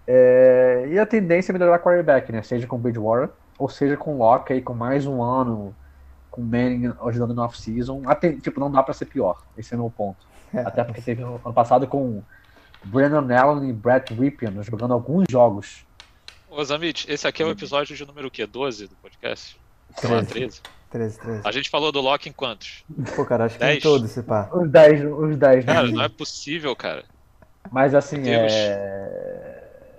[0.06, 2.42] É, e a tendência é melhorar quarterback, né?
[2.42, 5.74] Seja com o Bridgewater, ou seja com o Locke aí com mais um ano,
[6.30, 8.02] com o Manning ajudando no off-season.
[8.40, 9.42] Tipo, não dá pra ser pior.
[9.56, 10.26] Esse é o meu ponto.
[10.54, 10.60] É.
[10.60, 12.22] Até porque teve ano passado com
[12.84, 15.86] Brandon Allen e Brett Ripien jogando alguns jogos.
[16.48, 18.46] Ô Zamit, esse aqui é o episódio de número o quê?
[18.46, 19.60] 12 do podcast?
[19.96, 20.26] 13.
[20.26, 20.62] 13.
[20.90, 21.42] 13, 13.
[21.44, 22.84] A gente falou do Locke em quantos?
[23.14, 24.48] Pô, cara, acho que em todos, esse pá.
[24.52, 25.64] Os 10, os 10.
[25.64, 27.04] Cara, não é possível, cara.
[27.70, 29.58] Mas assim, é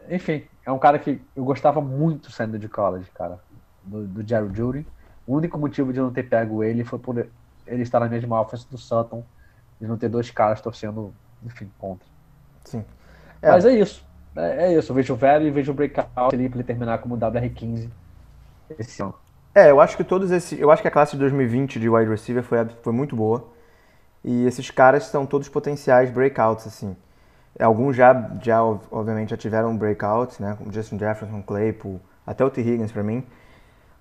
[0.10, 3.40] enfim, é um cara que eu gostava muito saindo de college, cara,
[3.84, 4.88] do, do Jerry Judy.
[5.28, 7.28] O único motivo de não ter pego ele foi por
[7.68, 9.24] ele estar na mesma offense do Sutton,
[9.80, 11.14] de não ter dois caras torcendo,
[11.46, 12.08] enfim, contra.
[12.66, 12.84] Sim.
[13.42, 13.52] É.
[13.52, 14.04] Mas é isso.
[14.36, 14.92] É, é, isso.
[14.92, 17.90] Eu vejo o velho e vejo o breakout ali para ele terminar como WR15
[18.78, 19.14] esse ano.
[19.54, 20.60] É, eu acho que todos esses.
[20.60, 23.48] Eu acho que a classe de 2020 de wide receiver foi, foi muito boa.
[24.24, 26.96] E esses caras são todos potenciais breakouts, assim.
[27.60, 30.56] Alguns já, já obviamente, já tiveram breakouts, né?
[30.58, 32.62] Como Justin Jefferson, Claypool, até o T.
[32.62, 33.26] Higgins para mim.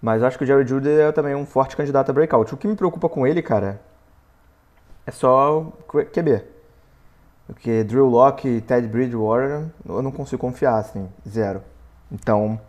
[0.00, 2.54] Mas acho que o Jerry Judy é também um forte candidato a breakout.
[2.54, 3.80] O que me preocupa com ele, cara,
[5.06, 6.44] é só QB.
[7.48, 11.62] Porque Drew Locke e Ted Bridgewater eu não consigo confiar, assim, zero.
[12.12, 12.60] Então,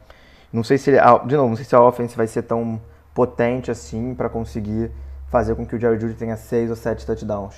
[0.51, 2.81] não sei se ele, de novo, não sei se a offense vai ser tão
[3.13, 4.91] potente assim para conseguir
[5.29, 7.55] fazer com que o Jerry Judy tenha seis ou sete touchdowns.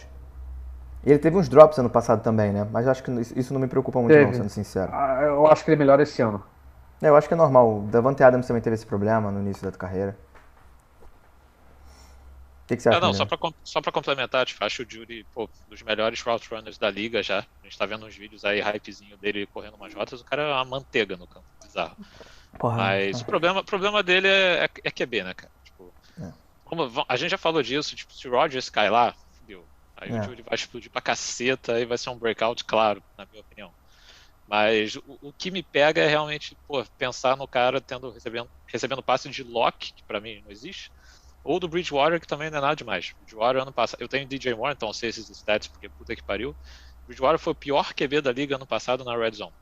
[1.04, 2.68] E ele teve uns drops ano passado também, né?
[2.72, 4.26] Mas eu acho que isso não me preocupa muito, teve.
[4.26, 4.92] não, sendo sincero.
[4.94, 6.44] Ah, eu acho que ele é melhor esse ano.
[7.02, 7.80] É, eu acho que é normal.
[7.80, 10.16] O Davante Adams também teve esse problema no início da carreira.
[12.64, 13.00] O que, que você acha?
[13.00, 16.78] não, só pra, só pra complementar, tipo, acho o Judy pô, dos melhores route runners
[16.78, 17.40] da liga já.
[17.40, 20.22] A gente tá vendo uns vídeos aí, hypezinho dele correndo umas rotas.
[20.22, 21.98] O cara é uma manteiga no campo, bizarro.
[22.58, 25.52] Porra, Mas o problema, problema dele é, é, é QB, né, cara?
[25.64, 26.32] Tipo, é.
[26.66, 29.66] como, a gente já falou disso, tipo, se o Rodgers cai lá, fudeu.
[29.96, 30.20] Aí é.
[30.20, 33.72] o Judy vai explodir pra caceta e vai ser um breakout, claro, na minha opinião.
[34.48, 39.02] Mas o, o, que me pega é realmente pô, pensar no cara tendo recebendo, recebendo
[39.02, 40.92] passe de lock, que para mim não existe,
[41.44, 43.14] ou do Bridgewater, que também não é nada demais.
[43.22, 46.56] Bridgewater ano passado, eu tenho DJ Moore, então sei esses stats porque puta que pariu.
[47.08, 49.54] Bridgewater foi o pior QB da liga ano passado na Red Zone.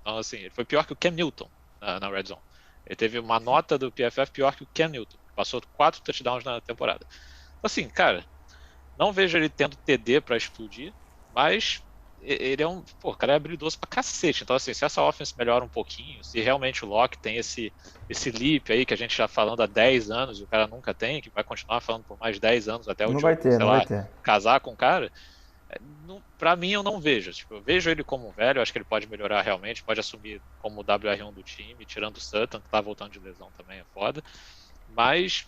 [0.00, 2.40] Então assim, ele foi pior que o Cam Newton na, na Red Zone.
[2.86, 5.18] Ele teve uma nota do PFF pior que o Cam Newton.
[5.34, 7.06] Passou quatro touchdowns na temporada.
[7.62, 8.24] Assim, cara,
[8.98, 10.92] não vejo ele tendo TD para explodir,
[11.34, 11.82] mas
[12.22, 12.82] ele é um.
[13.00, 14.42] Pô, o cara é habilidoso pra cacete.
[14.42, 17.72] Então, assim, se essa offense melhora um pouquinho, se realmente o Locke tem esse,
[18.08, 20.94] esse leap aí que a gente já falando há 10 anos e o cara nunca
[20.94, 23.66] tem, que vai continuar falando por mais 10 anos até o não vai ter, não
[23.66, 24.10] lá, vai ter.
[24.22, 25.12] casar com o cara.
[26.38, 27.32] Pra mim, eu não vejo.
[27.32, 30.42] Tipo, eu vejo ele como um velho, acho que ele pode melhorar realmente, pode assumir
[30.58, 33.84] como o WR1 do time, tirando o Sutton, que tá voltando de lesão também, é
[33.92, 34.22] foda.
[34.86, 35.44] Mas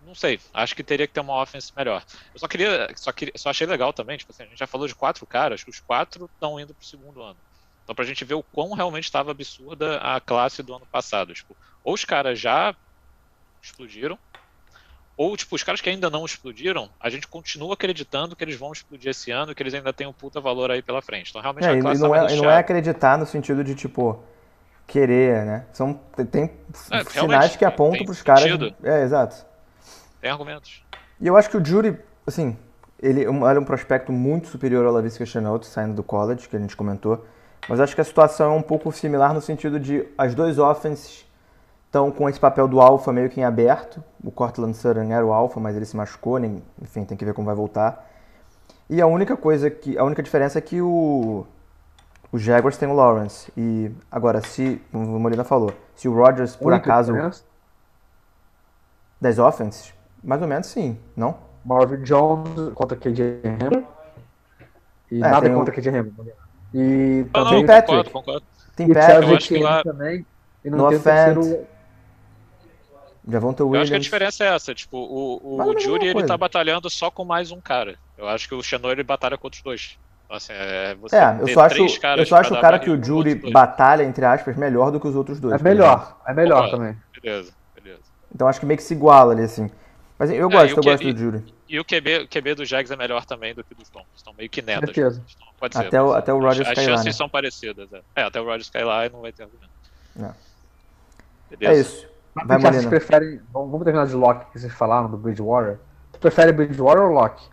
[0.00, 2.04] não sei, acho que teria que ter uma offense melhor.
[2.32, 4.86] Eu só queria, só, queria, só achei legal também, tipo assim, a gente já falou
[4.86, 7.40] de quatro caras, os quatro estão indo pro segundo ano.
[7.82, 11.32] Então pra gente ver o quão realmente estava absurda a classe do ano passado.
[11.34, 12.76] Tipo, ou os caras já
[13.62, 14.18] explodiram,
[15.16, 18.72] ou tipo, os caras que ainda não explodiram, a gente continua acreditando que eles vão
[18.72, 21.30] explodir esse ano e que eles ainda têm um puta valor aí pela frente.
[21.30, 23.64] Então realmente é, a classe e não, tá é, e não é acreditar no sentido
[23.64, 24.22] de tipo
[24.86, 25.66] querer, né?
[25.72, 25.98] São
[26.30, 26.50] tem
[26.90, 28.44] é, sinais que apontam para os caras.
[28.82, 29.44] É, exato.
[30.20, 30.82] Tem argumentos.
[31.20, 32.56] E eu acho que o Jury, assim,
[33.02, 36.76] ele era um prospecto muito superior ao Lavisca Chenault, saindo do college, que a gente
[36.76, 37.24] comentou.
[37.68, 41.25] Mas acho que a situação é um pouco similar no sentido de as duas offenses
[41.96, 44.04] estão com esse papel do alfa meio que em aberto.
[44.22, 47.32] O Cortland Sutton era o alfa, mas ele se machucou, nem, enfim, tem que ver
[47.32, 48.06] como vai voltar.
[48.88, 51.46] E a única coisa que, a única diferença é que o
[52.30, 53.50] o Jaguars tem o Lawrence.
[53.56, 57.44] E agora, se, como o Molina falou, se o Rodgers por acaso diferença?
[59.20, 61.38] das offenses, mais ou menos sim, não?
[61.64, 63.84] Marvin Jones contra KJ Hammer.
[65.10, 65.76] E é, nada contra o...
[65.76, 66.12] KJ Hammer.
[66.74, 67.86] E ah, também não, Patrick.
[67.86, 68.46] Concordo, concordo.
[68.76, 69.58] Tem Patrick.
[69.58, 69.82] Lá...
[69.82, 70.26] também.
[70.64, 71.66] E não tem terceiro...
[73.28, 73.74] Javonta Williams.
[73.74, 76.88] Eu acho que a diferença é essa, tipo, o, o, o Jury ele tá batalhando
[76.88, 77.96] só com mais um cara.
[78.16, 79.98] Eu acho que o Xenon ele batalha com outros dois.
[80.28, 83.34] Assim, é, você é eu só acho, eu só acho o cara que o Jury
[83.52, 85.60] batalha, entre aspas, melhor do que os outros dois.
[85.60, 86.96] É melhor, é melhor também.
[87.20, 88.02] Beleza, beleza.
[88.34, 89.70] Então acho que meio que se iguala ali, assim.
[90.18, 91.44] Mas eu gosto, é, eu gosto do Jury.
[91.68, 94.10] E o QB, o QB do Jags é melhor também do que do Broncos.
[94.16, 94.94] Estão meio que netas.
[94.94, 95.22] Certeza.
[95.36, 95.86] Então, pode ser.
[95.86, 97.12] Até o, até o Rodgers As chances né?
[97.12, 97.92] são parecidas.
[97.92, 98.00] É.
[98.16, 98.22] é.
[98.22, 99.70] até o Rodgers cair lá e não vai ter argumento.
[101.60, 102.06] É, é isso.
[102.44, 105.78] Vai, vocês preferem, vamos terminar de Loki que vocês falaram do Bridgewater.
[106.12, 107.48] Tu prefere Bridgewater ou Loki?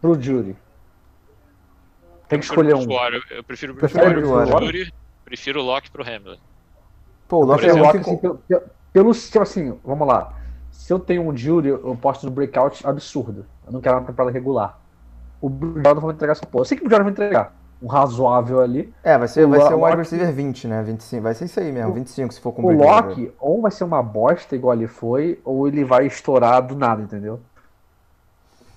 [0.00, 0.56] Pro Jury.
[2.28, 2.86] Tem que escolher um.
[3.30, 4.92] Eu prefiro o Bridgewater pro Jury.
[5.24, 6.38] Prefiro o Loki pro Hamler.
[7.28, 8.40] Pô, o Loki é Loki, assim, pelo,
[8.92, 10.34] pelo, tipo assim, vamos lá
[10.74, 13.46] se eu tenho um jury, eu posto no breakout absurdo.
[13.64, 14.78] Eu não quero uma temporada regular.
[15.40, 16.62] O Jordan vai entregar essa porra.
[16.62, 17.54] Eu sei que o Jordan vai entregar.
[17.84, 18.92] Um razoável ali.
[19.02, 20.82] É, vai ser, vai ser um wide receiver 20, né?
[20.82, 21.22] 25.
[21.22, 24.02] Vai ser isso aí mesmo, 25 se for com o Loki, ou vai ser uma
[24.02, 27.40] bosta igual ele foi, ou ele vai estourar do nada, entendeu?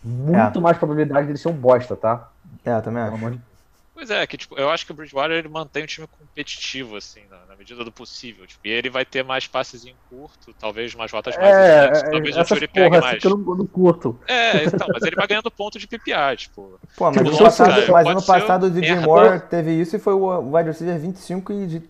[0.04, 0.62] Muito é.
[0.62, 2.30] mais probabilidade dele ser um bosta, tá?
[2.66, 3.40] É, eu também acho.
[3.98, 7.22] Pois é, que tipo, eu acho que o Bridgewater ele mantém o time competitivo, assim,
[7.32, 8.46] na, na medida do possível.
[8.46, 12.12] Tipo, e ele vai ter mais passes em curto, talvez mais rotas mais é, é
[12.12, 13.24] talvez o Jury pegue mais.
[13.24, 14.20] Eu não, curto.
[14.28, 16.80] É, então, mas ele vai ganhando ponto de PPA, tipo.
[16.96, 20.14] Pô, mas, tipo, passado, cara, mas ano passado o DJ Moore teve isso e foi
[20.14, 21.82] o wide receiver 25 e de.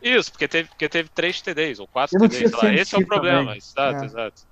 [0.00, 2.52] Isso, porque teve, porque teve 3 TDs, ou 4 TDs.
[2.62, 3.56] Esse é o problema, também.
[3.56, 4.06] exato, é.
[4.06, 4.42] exato.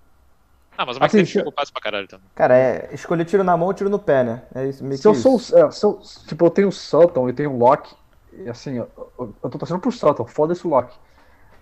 [0.77, 2.27] Ah, mas o Mike assim, Davis pra caralho também.
[2.35, 4.43] Cara, é escolher tiro na mão ou tiro no pé, né?
[4.55, 5.37] É isso, meio se eu sou.
[5.37, 7.95] É, se eu, tipo, eu tenho o Sutton e tenho o Loki.
[8.33, 10.97] E assim, eu, eu, eu tô torcendo pro Sutton, foda-se o Loki.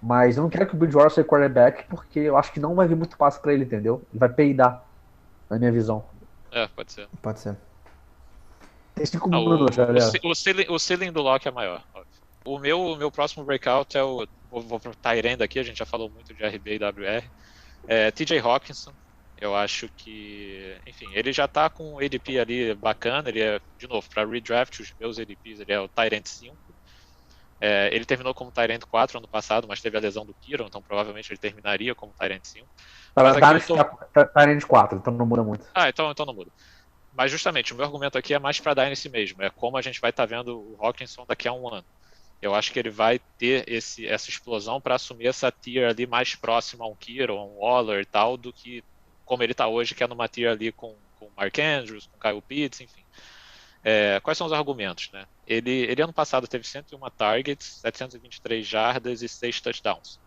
[0.03, 2.89] Mas eu não quero que o Bridgewater seja quarterback, porque eu acho que não vai
[2.89, 4.03] vir muito passo pra ele, entendeu?
[4.11, 4.85] Ele vai peidar,
[5.49, 6.05] na minha visão.
[6.51, 7.09] É, pode ser.
[7.21, 7.57] Pode ser.
[8.95, 10.11] Tem cinco ah, minutos, o, galera.
[10.25, 12.13] O, ceiling, o ceiling do Loki é maior, óbvio.
[12.45, 14.27] O meu, o meu próximo breakout é o.
[14.51, 17.25] Vou, vou pro Tyrande aqui, a gente já falou muito de RB e WR.
[17.87, 18.93] É, TJ Hawkinson,
[19.43, 23.89] eu acho que, enfim, ele já tá com o ADP ali bacana, ele é, de
[23.89, 26.57] novo, para redraft os meus ADPs, ele é o Tyrant 5.
[27.61, 30.81] É, ele terminou como Tyrant 4 ano passado, mas teve a lesão do Kiro, então
[30.81, 32.69] provavelmente ele terminaria como Tyrant 5.
[33.13, 33.77] Para dar tô...
[34.27, 35.67] Tyrant 4, então não muda muito.
[35.75, 36.53] Ah, então, então não muda.
[37.13, 40.01] Mas justamente, o meu argumento aqui é mais para Dynasty mesmo, é como a gente
[40.01, 41.85] vai estar tá vendo o Hawkinson daqui a um ano.
[42.41, 46.37] Eu acho que ele vai ter esse, essa explosão para assumir essa tier ali mais
[46.37, 48.83] próxima a um Kiro, a um Waller e tal, do que
[49.33, 52.43] como ele está hoje, que é numa tier ali com, com Mark Andrews, com Kyle
[52.43, 53.03] Pitts, enfim.
[53.83, 55.11] É, quais são os argumentos?
[55.11, 55.25] Né?
[55.47, 60.21] Ele, ele ano passado teve 101 targets, 723 jardas e 6 touchdowns.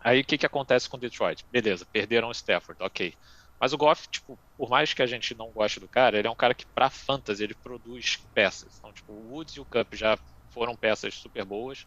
[0.00, 1.46] Aí o que, que acontece com Detroit?
[1.52, 3.14] Beleza, perderam o Stafford, ok.
[3.60, 6.30] Mas o Goff, tipo, por mais que a gente não goste do cara, ele é
[6.30, 8.78] um cara que, para fantasy, ele produz peças.
[8.78, 10.18] Então, tipo, o Woods e o Cup já
[10.50, 11.86] foram peças super boas.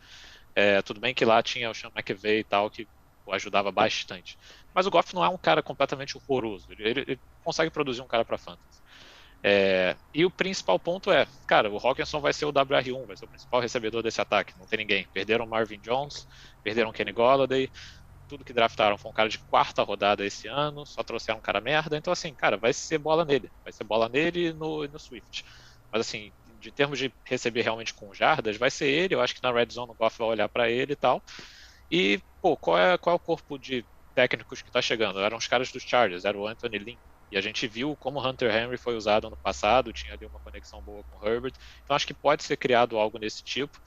[0.56, 2.88] É, tudo bem que lá tinha o Sean McVay e tal, que o
[3.32, 4.38] ajudava bastante.
[4.74, 6.72] Mas o Goff não é um cara completamente horroroso.
[6.72, 8.82] Ele, ele, ele consegue produzir um cara para fantasy.
[9.44, 13.26] É, e o principal ponto é, cara, o Hawkinson vai ser o WR1, vai ser
[13.26, 14.54] o principal recebedor desse ataque.
[14.58, 15.08] Não tem ninguém.
[15.12, 16.28] Perderam Marvin Jones,
[16.64, 17.70] perderam Kenny Golladay,
[18.28, 21.60] tudo que draftaram foi um cara de quarta rodada esse ano, só trouxeram um cara
[21.60, 21.98] merda.
[21.98, 23.52] Então, assim, cara, vai ser bola nele.
[23.64, 25.44] Vai ser bola nele e no, no Swift.
[25.92, 29.16] Mas, assim, de termos de receber realmente com jardas, vai ser ele.
[29.16, 31.22] Eu acho que na red zone o Goff vai olhar para ele e tal.
[31.92, 35.20] E, pô, qual é, qual é o corpo de técnicos que está chegando?
[35.20, 36.98] Eram os caras dos Chargers, era o Anthony Lynn.
[37.32, 40.82] E a gente viu como Hunter Henry foi usado ano passado, tinha ali uma conexão
[40.84, 41.54] boa com Herbert.
[41.84, 43.78] Então acho que pode ser criado algo nesse tipo.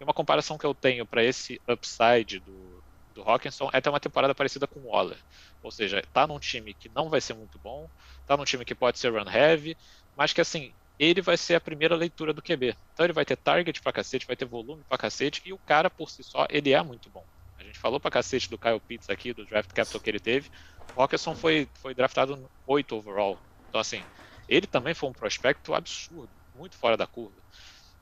[0.00, 2.82] E uma comparação que eu tenho para esse upside do,
[3.14, 5.20] do Hawkinson é ter uma temporada parecida com o Waller.
[5.62, 7.90] Ou seja, tá num time que não vai ser muito bom,
[8.26, 9.76] tá num time que pode ser run heavy,
[10.16, 12.76] mas que assim, ele vai ser a primeira leitura do QB.
[12.92, 15.90] Então ele vai ter target pra cacete, vai ter volume pra cacete, e o cara
[15.90, 17.26] por si só, ele é muito bom.
[17.74, 20.48] Gente falou pra cacete do Kyle Pitts aqui, do draft capital que ele teve.
[20.94, 23.36] O Rockerson foi, foi draftado 8 overall.
[23.68, 24.00] Então, assim,
[24.48, 27.36] ele também foi um prospecto absurdo, muito fora da curva.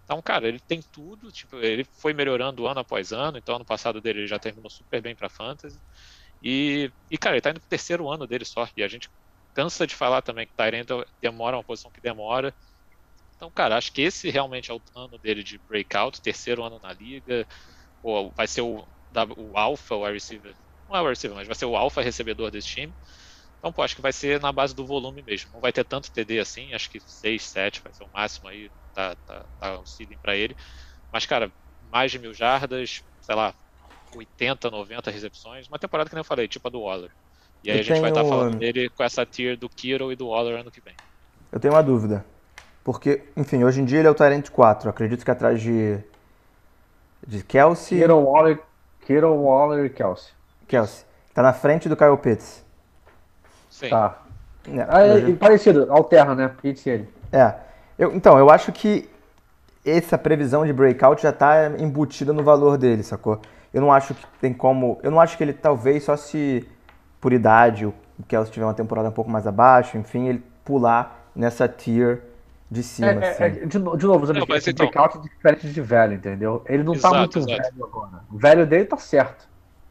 [0.04, 3.98] Então, cara, ele tem tudo, tipo, ele foi melhorando ano após ano, então ano passado
[3.98, 5.80] dele ele já terminou super bem para fantasy.
[6.42, 9.08] E, e, cara, ele tá indo pro terceiro ano dele só, e a gente
[9.54, 10.87] cansa de falar também que Tyrant
[11.18, 12.54] demora uma posição que demora.
[13.37, 16.92] Então, cara, acho que esse realmente é o ano dele de breakout, terceiro ano na
[16.92, 17.46] liga,
[18.02, 18.87] ou vai ser o
[19.37, 20.55] o alpha wide receiver.
[20.88, 22.92] Não é o wide receiver, mas vai ser o alpha recebedor desse time.
[23.59, 25.51] Então, pô, acho que vai ser na base do volume mesmo.
[25.55, 28.68] Não vai ter tanto TD assim, acho que 6, 7 vai ser o máximo aí,
[28.92, 30.57] tá, tá, tá o ceiling pra ele.
[31.12, 31.51] Mas, cara,
[31.92, 33.55] mais de mil jardas, sei lá,
[34.16, 35.68] 80, 90 recepções.
[35.68, 37.11] Uma temporada que nem eu falei, tipo a do Waller.
[37.62, 40.11] E aí eu a gente vai estar tá falando dele com essa tier do Kiro
[40.11, 40.94] e do Waller ano que vem.
[41.53, 42.25] Eu tenho uma dúvida.
[42.83, 44.90] Porque, enfim, hoje em dia ele é o Tyrant 4.
[44.90, 45.98] Acredito que atrás de.
[47.25, 48.01] De Kelsey.
[48.01, 48.61] Kiro Waller
[49.02, 50.32] Kittle, Waller e Kelsey.
[50.66, 51.04] Kelsey.
[51.34, 52.64] Tá na frente do Kyle Pitts.
[53.70, 53.88] Sim.
[53.88, 54.18] Tá.
[54.68, 56.50] É, ah, é, parecido, alterna, né?
[56.60, 57.08] Pitts e ele.
[57.32, 57.54] É.
[57.98, 59.08] Eu, então, eu acho que
[59.84, 63.40] essa previsão de breakout já tá embutida no valor dele, sacou?
[63.74, 65.00] Eu não acho que tem como.
[65.02, 66.68] Eu não acho que ele talvez só se
[67.20, 67.94] por idade, o
[68.26, 72.20] Kelsey tiver uma temporada um pouco mais abaixo, enfim, ele pular nessa tier
[72.72, 73.11] de cima.
[73.11, 73.42] É, é assim.
[73.42, 74.87] é, de, de novo, não, mas então...
[74.87, 76.64] breakout é diferente de velho, entendeu?
[76.66, 77.74] Ele não tá exato, tá muito exato.
[77.74, 78.24] velho agora.
[78.30, 79.46] O velho dele tá certo.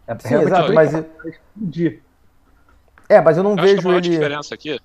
[0.08, 0.94] É Sim, exato, mas.
[0.94, 2.02] Explodir.
[3.08, 4.10] É, mas eu não eu vejo acho que a maior ele.
[4.10, 4.80] diferença aqui.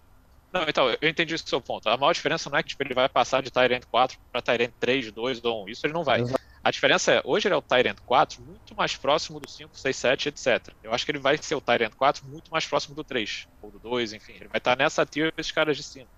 [0.52, 1.88] Não, então, eu entendi o seu ponto.
[1.88, 4.70] A maior diferença não é que tipo, ele vai passar de Tyrant 4 para Tyrant
[4.78, 5.68] 3, 2 ou 1.
[5.68, 6.20] Isso ele não vai.
[6.20, 6.40] Exato.
[6.62, 9.96] A diferença é, hoje ele é o Tyrant 4 muito mais próximo do 5, 6,
[9.96, 10.74] 7, etc.
[10.82, 13.70] Eu acho que ele vai ser o Tyrant 4 muito mais próximo do 3, ou
[13.70, 14.32] do 2, enfim.
[14.32, 16.08] Ele vai estar nessa tier esses caras de cima.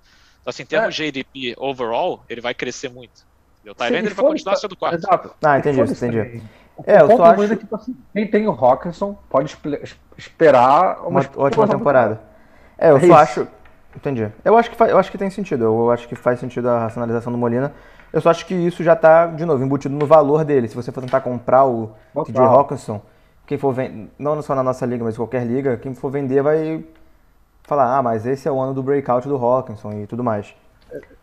[0.49, 1.09] Então, assim, em termos é.
[1.09, 3.27] ADP overall, ele vai crescer muito.
[3.67, 4.97] O Tyrande ele vai continuar sendo quarto.
[4.97, 5.31] Exato.
[5.45, 6.43] Ah, entendi, entendi.
[6.87, 7.43] É, eu só acho...
[7.43, 9.55] É que, tipo assim, quem tem o Hawkinson pode
[10.17, 12.21] esperar uma, uma ótima temporada.
[12.79, 13.15] É, eu é só isso.
[13.15, 13.49] acho...
[13.95, 14.31] Entendi.
[14.45, 15.65] Eu acho, que faz, eu acho que tem sentido.
[15.65, 17.75] Eu acho que faz sentido a racionalização do Molina.
[18.13, 20.69] Eu só acho que isso já está, de novo, embutido no valor dele.
[20.69, 23.03] Se você for tentar comprar o TJ Hawkinson,
[23.47, 26.85] quem for vender, não só na nossa liga, mas qualquer liga, quem for vender vai
[27.69, 30.55] falar, ah, mas esse é o ano do breakout do Hawkinson e tudo mais.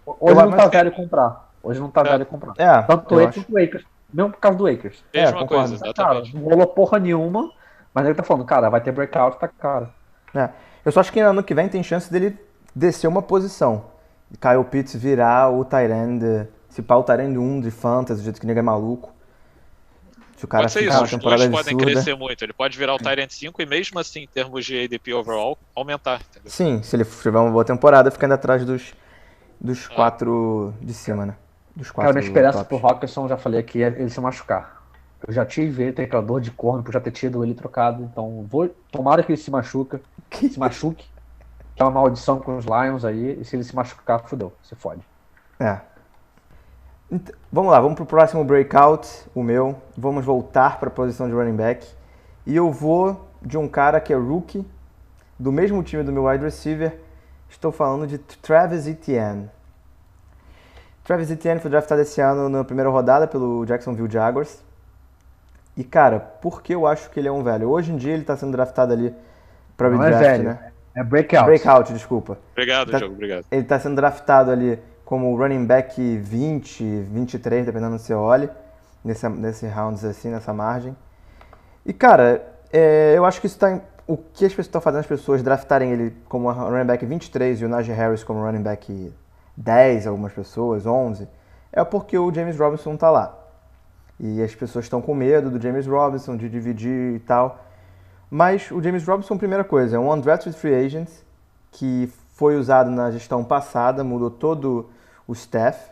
[0.05, 1.49] Hoje eu, não tá velho comprar.
[1.63, 2.03] Hoje não tá é.
[2.03, 2.53] velho comprar.
[2.57, 3.83] É, Tanto ele quanto o Akers.
[4.13, 5.03] Mesmo por causa do Akers.
[5.11, 6.31] É, uma coisa, exatamente.
[6.31, 7.51] Cara, não rolou porra nenhuma,
[7.91, 9.89] mas ele tá falando, cara, vai ter breakout, tá caro.
[10.35, 10.49] É.
[10.85, 12.37] Eu só acho que ano que vem tem chance dele
[12.75, 13.85] descer uma posição.
[14.39, 18.45] Kyle Pitts virar o Tyrande, se pá o Tyrande 1 de Fantasy, do jeito que
[18.45, 19.14] ninguém é maluco.
[20.35, 21.57] Se o cara pode ser isso, os dois absurda.
[21.57, 22.43] podem crescer muito.
[22.43, 26.19] Ele pode virar o Tyrant 5 e mesmo assim, em termos de ADP overall, aumentar.
[26.29, 26.51] Entendeu?
[26.51, 28.93] Sim, se ele tiver uma boa temporada, ficando atrás dos,
[29.59, 29.95] dos ah.
[29.95, 31.35] quatro de cima, né?
[31.75, 32.09] Dos quatro.
[32.09, 32.67] Cara, minha esperança tops.
[32.67, 34.83] pro Rockerson, já falei aqui, é ele se machucar.
[35.25, 38.03] Eu já tive ele, tem aquela dor de corno por já ter tido ele trocado.
[38.03, 38.69] Então, vou.
[38.91, 40.01] Tomara que ele se machuca.
[40.29, 41.05] Que se machuque.
[41.75, 43.39] Que é uma maldição com os Lions aí.
[43.39, 44.53] E se ele se machucar, fudeu.
[44.61, 45.01] Você fode.
[45.59, 45.79] É.
[47.15, 49.75] Então, vamos lá, vamos pro próximo breakout, o meu.
[49.97, 51.87] Vamos voltar para a posição de running back.
[52.45, 54.67] E eu vou de um cara que é rookie,
[55.39, 56.99] do mesmo time do meu wide receiver.
[57.49, 59.49] Estou falando de Travis Etienne.
[61.05, 64.61] Travis Etienne foi draftado esse ano na primeira rodada pelo Jacksonville Jaguars.
[65.77, 67.69] E, cara, por que eu acho que ele é um velho?
[67.69, 69.13] Hoje em dia ele está sendo draftado ali
[69.77, 70.71] para Não redraft, é velho, né?
[70.95, 71.45] é breakout.
[71.45, 72.37] Breakout, desculpa.
[72.51, 73.45] Obrigado, Tá- Diogo, obrigado.
[73.51, 78.49] Ele está sendo draftado ali como running back 20, 23, dependendo do você olhe,
[79.03, 80.97] nesse, nesse rounds assim, nessa margem.
[81.85, 82.43] E, cara,
[82.73, 83.79] é, eu acho que isso tá.
[84.07, 87.65] O que as pessoas estão fazendo as pessoas draftarem ele como running back 23 e
[87.65, 89.13] o Najee Harris como running back
[89.57, 91.27] 10, algumas pessoas, 11,
[91.71, 93.35] é porque o James Robinson tá lá.
[94.19, 97.65] E as pessoas estão com medo do James Robinson, de dividir e tal.
[98.29, 101.09] Mas o James Robinson, primeira coisa, é um undrafted free agent
[101.71, 104.89] que foi usado na gestão passada, mudou todo
[105.27, 105.91] o staff.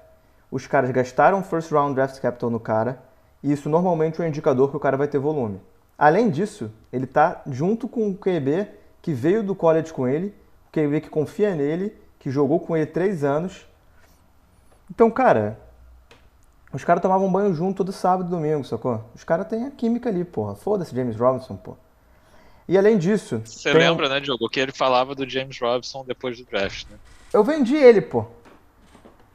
[0.51, 3.01] Os caras gastaram first round draft capital no cara,
[3.41, 5.59] e isso normalmente é um indicador que o cara vai ter volume.
[5.97, 8.67] Além disso, ele tá junto com o QB
[9.01, 10.33] que veio do college com ele,
[10.67, 13.65] o QB que confia nele, que jogou com ele três anos.
[14.89, 15.59] Então, cara,
[16.71, 19.03] os caras tomavam banho junto todo sábado e domingo, sacou?
[19.13, 20.55] Os caras têm a química ali, porra.
[20.55, 21.77] Foda-se James Robinson, porra.
[22.67, 23.41] E além disso.
[23.43, 26.97] Você tem lembra, né, Diogo, que ele falava do James Robinson depois do draft, né?
[27.31, 28.25] Eu vendi ele, pô.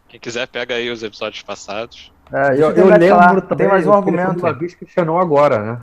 [0.09, 2.13] Quem quiser, pega aí os episódios passados.
[2.33, 3.41] É, eu eu, lembro falar.
[3.43, 3.57] também.
[3.59, 4.41] Tem mais um o argumento.
[4.41, 5.81] Davis questionou agora, né?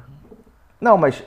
[0.80, 1.24] Não, mas.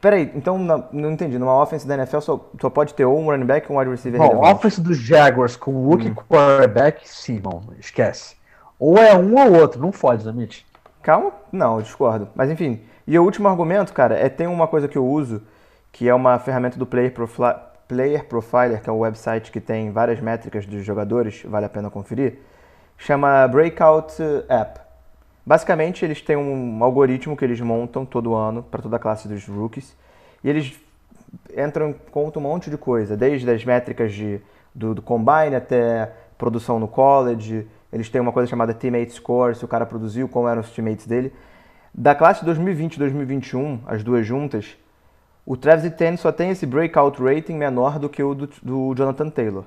[0.00, 1.38] Peraí, então na- não entendi.
[1.38, 3.90] Numa offense da NFL só, só pode ter ou um running back ou um wide
[3.90, 4.52] receiver Bom, relevante.
[4.54, 5.86] offense dos Jaguars com Hum.
[5.88, 8.36] rookie quarterback, sim, irmão, esquece.
[8.78, 10.66] Ou é um ou outro, não fode, Zamit.
[11.02, 12.28] Calma, não, eu discordo.
[12.34, 12.80] Mas enfim.
[13.06, 15.42] E o último argumento, cara, é tem uma coisa que eu uso,
[15.90, 17.54] que é uma ferramenta do Player, Profli-
[17.88, 21.88] Player Profiler, que é um website que tem várias métricas dos jogadores, vale a pena
[21.88, 22.38] conferir.
[22.98, 24.14] Chama Breakout
[24.48, 24.80] App.
[25.44, 29.46] Basicamente, eles têm um algoritmo que eles montam todo ano para toda a classe dos
[29.46, 29.96] rookies.
[30.42, 30.78] E eles
[31.56, 34.40] entram em conta um monte de coisa, desde as métricas de,
[34.74, 37.66] do, do combine até produção no college.
[37.92, 41.06] Eles têm uma coisa chamada Teammate Score, se o cara produziu, como eram os teammates
[41.06, 41.32] dele.
[41.94, 44.76] Da classe 2020 e 2021, as duas juntas,
[45.46, 49.30] o Travis Etienne só tem esse breakout rating menor do que o do, do Jonathan
[49.30, 49.64] Taylor.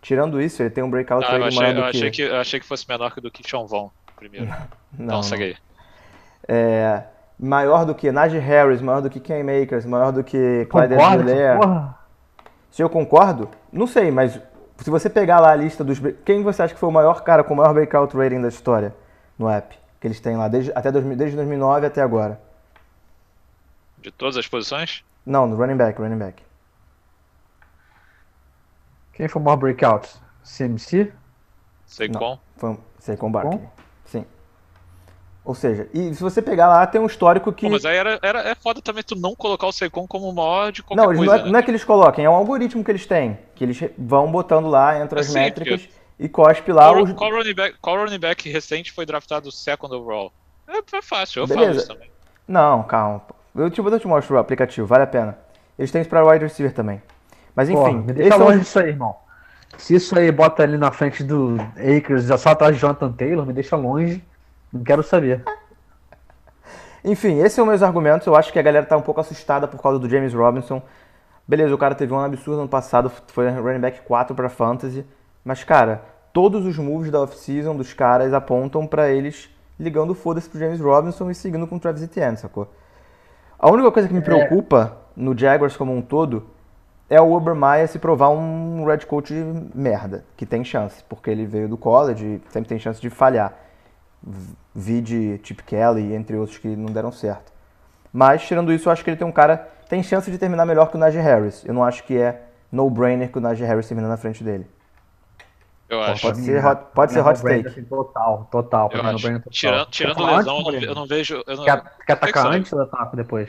[0.00, 1.96] Tirando isso, ele tem um breakout Ah, eu rating achei, maior eu, do que...
[1.98, 4.46] achei que, eu achei que fosse menor que do que Sean Vaughn primeiro.
[4.96, 5.22] Não, Então, não.
[5.22, 5.56] segue aí.
[6.48, 7.02] É,
[7.38, 10.94] maior do que Najee Harris, maior do que Ken Makers, maior do que Clyde.
[11.60, 11.98] Porra.
[12.70, 14.40] Se eu concordo, não sei, mas
[14.78, 16.00] se você pegar lá a lista dos.
[16.24, 18.94] Quem você acha que foi o maior cara com o maior breakout rating da história
[19.38, 19.76] no app?
[20.00, 22.40] Que eles têm lá, desde, até 2000 desde 2009 até agora.
[23.98, 25.02] De todas as posições?
[25.26, 26.40] Não, no running back, running back.
[29.12, 30.08] Quem foi o maior breakout?
[30.44, 31.12] CMC?
[32.56, 33.60] Foi um Saquon Barkley.
[34.04, 34.24] Sim.
[35.44, 37.66] Ou seja, e se você pegar lá, tem um histórico que.
[37.66, 40.72] Pô, mas aí era, era, é foda também tu não colocar o Saquon como maior
[40.72, 41.50] de qualquer Não, coisa, não, é, né?
[41.50, 43.38] não é que eles coloquem, é um algoritmo que eles têm.
[43.54, 47.12] Que eles vão botando lá entre as Sim, métricas e cospe lá Qual, os.
[47.12, 50.32] qual, running back, qual running back recente foi draftado second overall?
[50.66, 51.78] É, é fácil, eu falo Beleza.
[51.78, 52.10] isso também.
[52.48, 53.22] Não, calma.
[53.56, 55.38] Eu te, eu te mostro o aplicativo, vale a pena.
[55.78, 57.02] Eles têm isso para wide receiver também.
[57.54, 59.16] Mas enfim, Porra, me deixa é longe disso aí, irmão.
[59.78, 63.46] Se isso aí bota ali na frente do Akers, já só atrás de Jonathan Taylor,
[63.46, 64.22] me deixa longe.
[64.72, 65.42] Não quero saber.
[67.04, 68.26] Enfim, esses são meus argumentos.
[68.26, 70.82] Eu acho que a galera tá um pouco assustada por causa do James Robinson.
[71.46, 75.06] Beleza, o cara teve um absurdo ano passado, foi running back 4 para fantasy.
[75.44, 76.02] Mas, cara,
[76.32, 79.48] todos os moves da off-season dos caras apontam para eles
[79.78, 82.68] ligando foda-se pro James Robinson e seguindo com o Travis Etienne, sacou?
[83.58, 86.46] A única coisa que me preocupa no Jaguars como um todo
[87.08, 89.32] é o Obermeyer se provar um red coach
[89.74, 93.54] merda, que tem chance, porque ele veio do college e sempre tem chance de falhar.
[94.74, 97.52] Vi de Chip Kelly, entre outros que não deram certo.
[98.12, 99.68] Mas, tirando isso, eu acho que ele tem um cara.
[99.88, 101.64] Tem chance de terminar melhor que o Najee Harris.
[101.64, 102.42] Eu não acho que é
[102.72, 104.66] no-brainer que o Najee Harris termina na frente dele.
[105.88, 106.22] Eu acho.
[106.22, 107.68] pode ser hot- pode ser hot take.
[107.68, 108.88] assim, Total, total.
[108.88, 109.16] pra Eu mim, acho.
[109.18, 109.52] no-brainer total.
[109.52, 111.44] Tirando, tirando lesão, eu antes, eu não vejo.
[111.46, 113.48] Eu não, Quer, quer atacar antes ou atacar depois?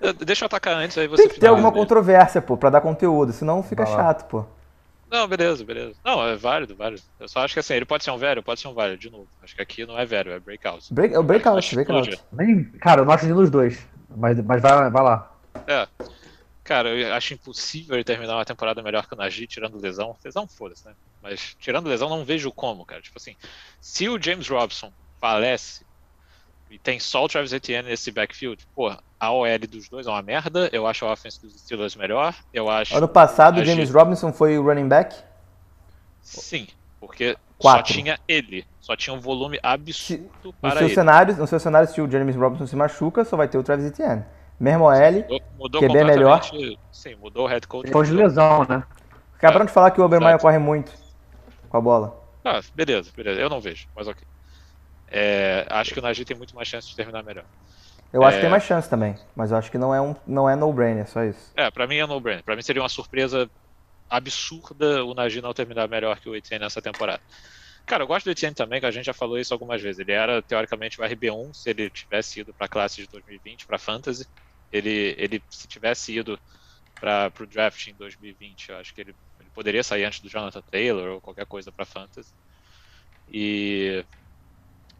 [0.00, 1.82] eu- deixa eu atacar antes, aí você Tem que ter alguma mesmo.
[1.82, 3.98] controvérsia, pô, pra dar conteúdo, senão fica Vai lá.
[4.04, 4.44] chato, pô.
[5.10, 5.94] Não, beleza, beleza.
[6.04, 7.00] Não, é válido, válido.
[7.18, 9.08] Eu só acho que assim, ele pode ser um velho, pode ser um velho, de
[9.10, 9.26] novo.
[9.42, 10.92] Acho que aqui não é velho, é breakout.
[10.92, 12.20] Break, é o breakout, breakout.
[12.30, 13.86] Nem, cara, eu não acho nenhum dos dois.
[14.14, 15.32] Mas, mas vai, vai lá.
[15.66, 15.88] É.
[16.68, 20.14] Cara, eu acho impossível ele terminar uma temporada melhor que o Najee, tirando lesão.
[20.22, 20.92] Lesão, foda-se, né?
[21.22, 23.00] Mas tirando lesão, não vejo como, cara.
[23.00, 23.34] Tipo assim,
[23.80, 25.86] se o James Robson falece,
[26.70, 30.20] e tem só o Travis Etienne nesse backfield, pô, a OL dos dois é uma
[30.20, 32.94] merda, eu acho a offense dos Steelers melhor, eu acho...
[32.94, 35.16] Ano passado o James Robinson foi o running back?
[36.20, 36.68] Sim,
[37.00, 37.94] porque Quatro.
[37.94, 40.94] só tinha ele, só tinha um volume absurdo se, para no seu ele.
[40.94, 43.86] Cenário, no seu cenário, se o James Robinson se machuca, só vai ter o Travis
[43.86, 44.22] Etienne.
[44.58, 46.42] Mesmo mudou, mudou que é bem melhor.
[46.90, 47.86] Sim, mudou o head coach.
[47.86, 48.82] Depois de lesão, né?
[49.34, 50.92] Acabaram é, de falar que o Obermeyer corre muito
[51.68, 52.20] com a bola.
[52.44, 53.40] Ah, beleza, beleza.
[53.40, 54.26] Eu não vejo, mas ok.
[55.10, 57.44] É, acho que o Najee tem muito mais chance de terminar melhor.
[58.12, 58.50] Eu acho que tem é.
[58.50, 61.52] mais chance também, mas eu acho que não é um não é no-brainer, só isso.
[61.54, 62.42] É, pra mim é no-brainer.
[62.42, 63.48] Pra mim seria uma surpresa
[64.08, 67.22] absurda o Najee não terminar melhor que o Etienne nessa temporada.
[67.86, 69.98] Cara, eu gosto do Etienne também, que a gente já falou isso algumas vezes.
[69.98, 73.78] Ele era, teoricamente, o RB1 se ele tivesse ido para a classe de 2020, para
[73.78, 74.26] Fantasy.
[74.70, 76.38] Ele, ele, se tivesse ido
[77.00, 80.62] para o draft em 2020, eu acho que ele, ele, poderia sair antes do Jonathan
[80.62, 82.32] Taylor ou qualquer coisa para Fantasy.
[83.26, 84.04] E...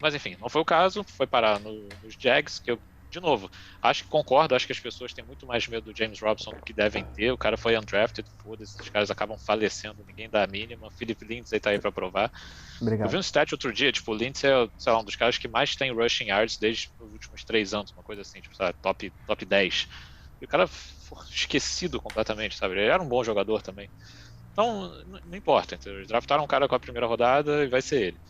[0.01, 3.49] Mas enfim, não foi o caso, foi parar no, nos Jags, que eu de novo,
[3.81, 6.61] acho que concordo, acho que as pessoas têm muito mais medo do James Robson do
[6.61, 7.31] que devem ter.
[7.31, 10.91] O cara foi undrafted, foda-se, os caras acabam falecendo, ninguém dá a mínima.
[10.91, 12.31] Philip Lindsay tá aí pra provar.
[12.81, 13.07] Obrigado.
[13.07, 15.37] Eu vi um stat outro dia, tipo, o Lindsay é, sei lá, um dos caras
[15.37, 18.77] que mais tem rushing yards desde os últimos três anos, uma coisa assim, tipo, sabe,
[18.81, 19.87] top, top 10.
[20.41, 22.75] E o cara foi esquecido completamente, sabe?
[22.75, 23.89] Ele era um bom jogador também.
[24.51, 24.91] Então,
[25.25, 25.99] não importa, entendeu?
[25.99, 28.21] Eles draftaram um cara com a primeira rodada e vai ser ele.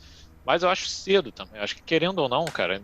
[0.46, 1.60] Mas eu acho cedo também.
[1.60, 2.82] Acho que querendo ou não, cara,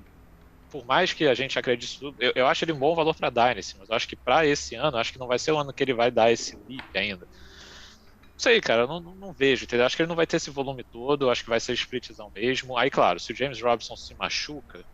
[0.76, 3.30] por mais que a gente acredite tudo, eu, eu acho ele um bom valor para
[3.30, 5.73] Dynasty, mas eu acho que para esse ano, acho que não vai ser o ano
[5.73, 7.26] que ele vai dar esse leap ainda.
[7.26, 9.86] Não sei, cara, não, não, não vejo, entendeu?
[9.86, 12.78] Acho que ele não vai ter esse volume todo, acho que vai ser splitzão mesmo.
[12.78, 14.86] Aí, claro, se o James Robinson se machuca,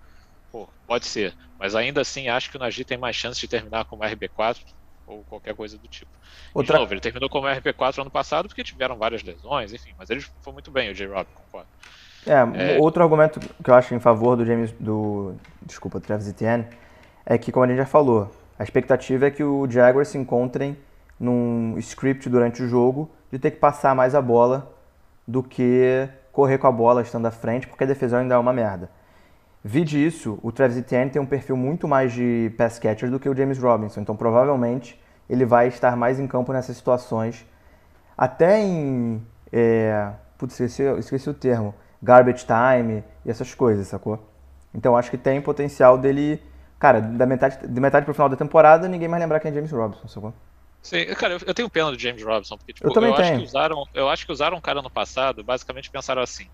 [0.52, 1.36] pô, pode ser.
[1.58, 4.60] Mas ainda assim, acho que o Najee tem mais chance de terminar como RB4
[5.08, 6.12] ou qualquer coisa do tipo.
[6.54, 6.76] Outra...
[6.76, 10.22] De novo, ele terminou como RB4 ano passado porque tiveram várias lesões, enfim, mas ele
[10.44, 11.70] foi muito bem, o J-Rob, concordo.
[12.26, 16.66] É, é, outro argumento que eu acho em favor do James, do, desculpa, Travis Etienne,
[17.26, 20.78] é que, como a gente já falou, a expectativa é que o Jaguars se encontrem
[21.20, 24.72] num script durante o jogo de ter que passar mais a bola
[25.28, 28.54] do que correr com a bola estando à frente, porque a defesa ainda é uma
[28.54, 28.90] merda.
[29.64, 33.30] Vide isso, o Travis Etienne tem um perfil muito mais de pass catcher do que
[33.30, 35.00] o James Robinson, então provavelmente
[35.30, 37.46] ele vai estar mais em campo nessas situações,
[38.18, 39.22] até em...
[39.52, 44.20] É, putz, esqueci, esqueci o termo garbage time e essas coisas, sacou?
[44.74, 46.42] Então acho que tem potencial dele.
[46.80, 49.72] Cara, da metade, de metade pro final da temporada, ninguém mais lembrar quem é James
[49.72, 50.34] Robinson, sacou?
[50.82, 53.44] Sim, cara, eu tenho pena do James Robinson, porque tipo, eu, também eu acho que
[53.44, 56.48] usaram, eu acho que usaram um cara no passado, basicamente pensaram assim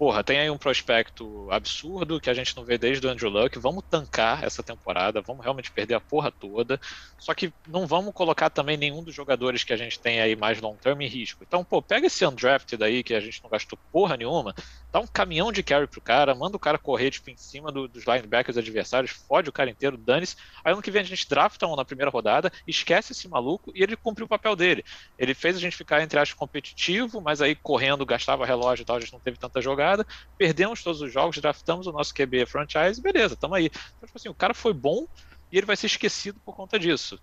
[0.00, 3.58] porra, tem aí um prospecto absurdo que a gente não vê desde o Andrew Luck,
[3.58, 6.80] vamos tancar essa temporada, vamos realmente perder a porra toda,
[7.18, 10.58] só que não vamos colocar também nenhum dos jogadores que a gente tem aí mais
[10.58, 11.44] long term em risco.
[11.46, 14.54] Então, pô, pega esse undrafted aí que a gente não gastou porra nenhuma,
[14.90, 17.86] dá um caminhão de carry pro cara, manda o cara correr tipo, em cima do,
[17.86, 20.34] dos linebackers adversários, fode o cara inteiro, dane-se.
[20.64, 23.82] Aí ano que vem a gente drafta um na primeira rodada, esquece esse maluco e
[23.82, 24.82] ele cumpriu o papel dele.
[25.18, 28.96] Ele fez a gente ficar, entre aspas, competitivo, mas aí correndo, gastava relógio e tal,
[28.96, 30.06] a gente não teve tanta jogada temporada,
[30.38, 33.66] perdemos todos os jogos, draftamos o nosso QB franchise, beleza, tamo aí.
[33.66, 35.06] Então, tipo assim, o cara foi bom
[35.50, 37.18] e ele vai ser esquecido por conta disso.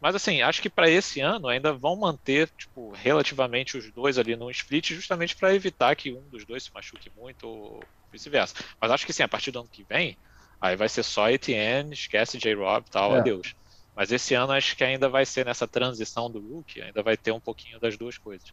[0.00, 4.34] Mas assim, acho que para esse ano ainda vão manter, tipo, relativamente os dois ali
[4.34, 8.54] no split, justamente para evitar que um dos dois se machuque muito ou vice-versa.
[8.80, 10.16] Mas acho que sim, a partir do ano que vem,
[10.60, 13.18] aí vai ser só Etienne, esquece J-Rob e tal, é.
[13.18, 13.54] adeus.
[13.94, 17.32] Mas esse ano acho que ainda vai ser nessa transição do rookie, ainda vai ter
[17.32, 18.50] um pouquinho das duas coisas.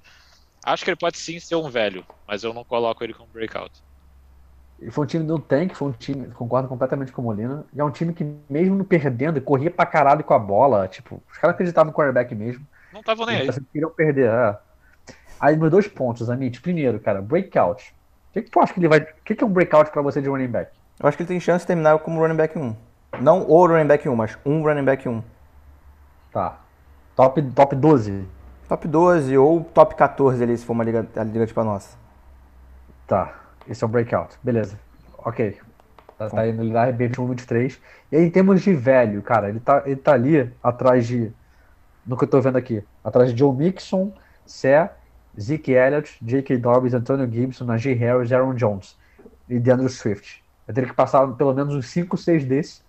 [0.68, 3.82] Acho que ele pode sim ser um velho, mas eu não coloco ele como breakout.
[4.82, 7.66] E foi um time do tank, foi um time, concordo completamente com o Molina.
[7.74, 10.86] E é um time que, mesmo perdendo, corria pra caralho com a bola.
[10.90, 12.68] Tipo, os caras acreditavam no quarterback mesmo.
[12.92, 13.50] Não estavam nem aí.
[13.72, 14.30] Queriam perder.
[14.30, 14.58] É.
[15.40, 16.60] Aí, meus dois pontos, Amit.
[16.60, 17.96] Primeiro, cara, breakout.
[18.30, 19.00] O que, que tu acha que ele vai.
[19.00, 20.72] O que, que é um breakout pra você de running back?
[21.00, 22.76] Eu acho que ele tem chance de terminar como running back 1.
[23.22, 25.24] Não o running back 1, mas um running back 1.
[26.34, 26.60] Tá.
[27.16, 28.36] Top, top 12.
[28.68, 31.98] Top 12 ou top 14 ali, se for uma liga, a liga tipo a nossa.
[33.08, 33.34] Tá,
[33.68, 34.38] esse é o breakout.
[34.44, 34.78] Beleza.
[35.18, 35.58] Ok.
[36.18, 37.82] Tá, tá indo lá, B21, 23.
[38.12, 41.32] E aí, em termos de velho, cara, ele tá, ele tá ali atrás de.
[42.06, 42.84] No que eu tô vendo aqui.
[43.04, 44.12] Atrás de Joe Mixon,
[44.46, 44.90] Sé,
[45.40, 46.58] Zeke Elliott, J.K.
[46.58, 48.98] Dobbins, Antonio Gibson, Najee Harris, Aaron Jones
[49.48, 50.44] e DeAndre Swift.
[50.68, 52.84] Eu teria que passar pelo menos uns 5, 6 desses.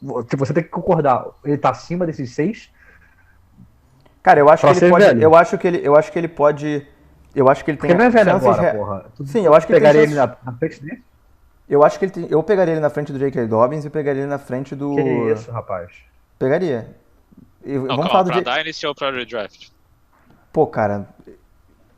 [0.00, 1.26] Você tem que concordar.
[1.44, 2.70] Ele tá acima desses 6
[4.26, 5.04] Cara, eu acho que ele pode.
[5.04, 5.22] Velho.
[5.22, 6.84] Eu acho que ele, eu acho que ele pode.
[7.32, 7.90] Eu acho que ele tem.
[7.90, 8.76] Porque não é velho agora, re...
[8.76, 9.04] porra.
[9.14, 11.04] Tu Sim, eu acho que ele pegaria ele na, na, frente dele.
[11.68, 12.26] Eu acho que ele tem...
[12.28, 13.46] eu pegaria ele na frente do J.K.
[13.46, 14.96] Dobbins e pegaria ele na frente do.
[14.96, 15.92] Que isso, rapaz?
[16.40, 16.88] Pegaria.
[17.64, 18.62] E, não, vamos calma, falar do pra J...
[18.62, 19.68] Dynasty ou pra Redraft?
[20.52, 21.06] Pô, cara.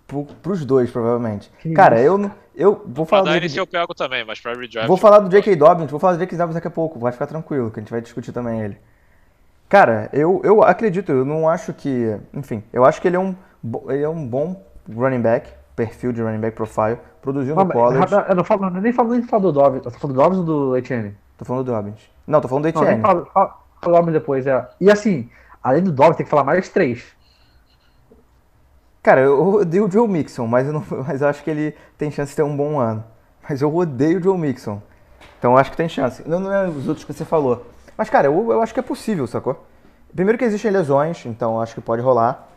[0.07, 1.51] pro, pros dois, provavelmente.
[1.63, 2.05] Que Cara, isso?
[2.05, 3.41] eu, eu vou falar pra do.
[3.41, 3.57] Jake...
[3.57, 4.87] eu pego também, mas pra redraft.
[4.87, 5.57] Vou falar do J.K.
[5.57, 6.37] Dobbins, vou falar do J.K.
[6.37, 8.79] Dobbins daqui a pouco, vai ficar tranquilo, que a gente vai discutir também ele.
[9.69, 12.17] Cara, eu, eu acredito, eu não acho que.
[12.33, 13.35] Enfim, eu acho que ele é um,
[13.89, 18.15] ele é um bom running back, perfil de running back profile, produziu no college.
[18.29, 20.77] Eu não falo, nem falo nem falo do Dobbins, tô falando do Dobbins ou do
[20.77, 21.15] Etienne?
[21.37, 22.01] Tô falando do Dobbins.
[22.27, 22.97] Não, tô falando do Etienne.
[22.97, 23.29] Não, falo,
[23.81, 24.67] falo Dobbins depois, é.
[24.81, 25.29] E assim,
[25.63, 27.05] além do Dobbins, tem que falar mais três.
[29.03, 32.11] Cara, eu odeio o Joe Mixon, mas eu, não, mas eu acho que ele tem
[32.11, 33.05] chance de ter um bom ano.
[33.49, 34.81] Mas eu odeio o Joe Mixon.
[35.39, 36.27] Então eu acho que tem chance.
[36.27, 37.67] Não, não é os outros que você falou.
[37.99, 39.67] Mas, cara, eu, eu acho que é possível, sacou?
[40.15, 42.49] Primeiro que existem lesões, então acho que pode rolar.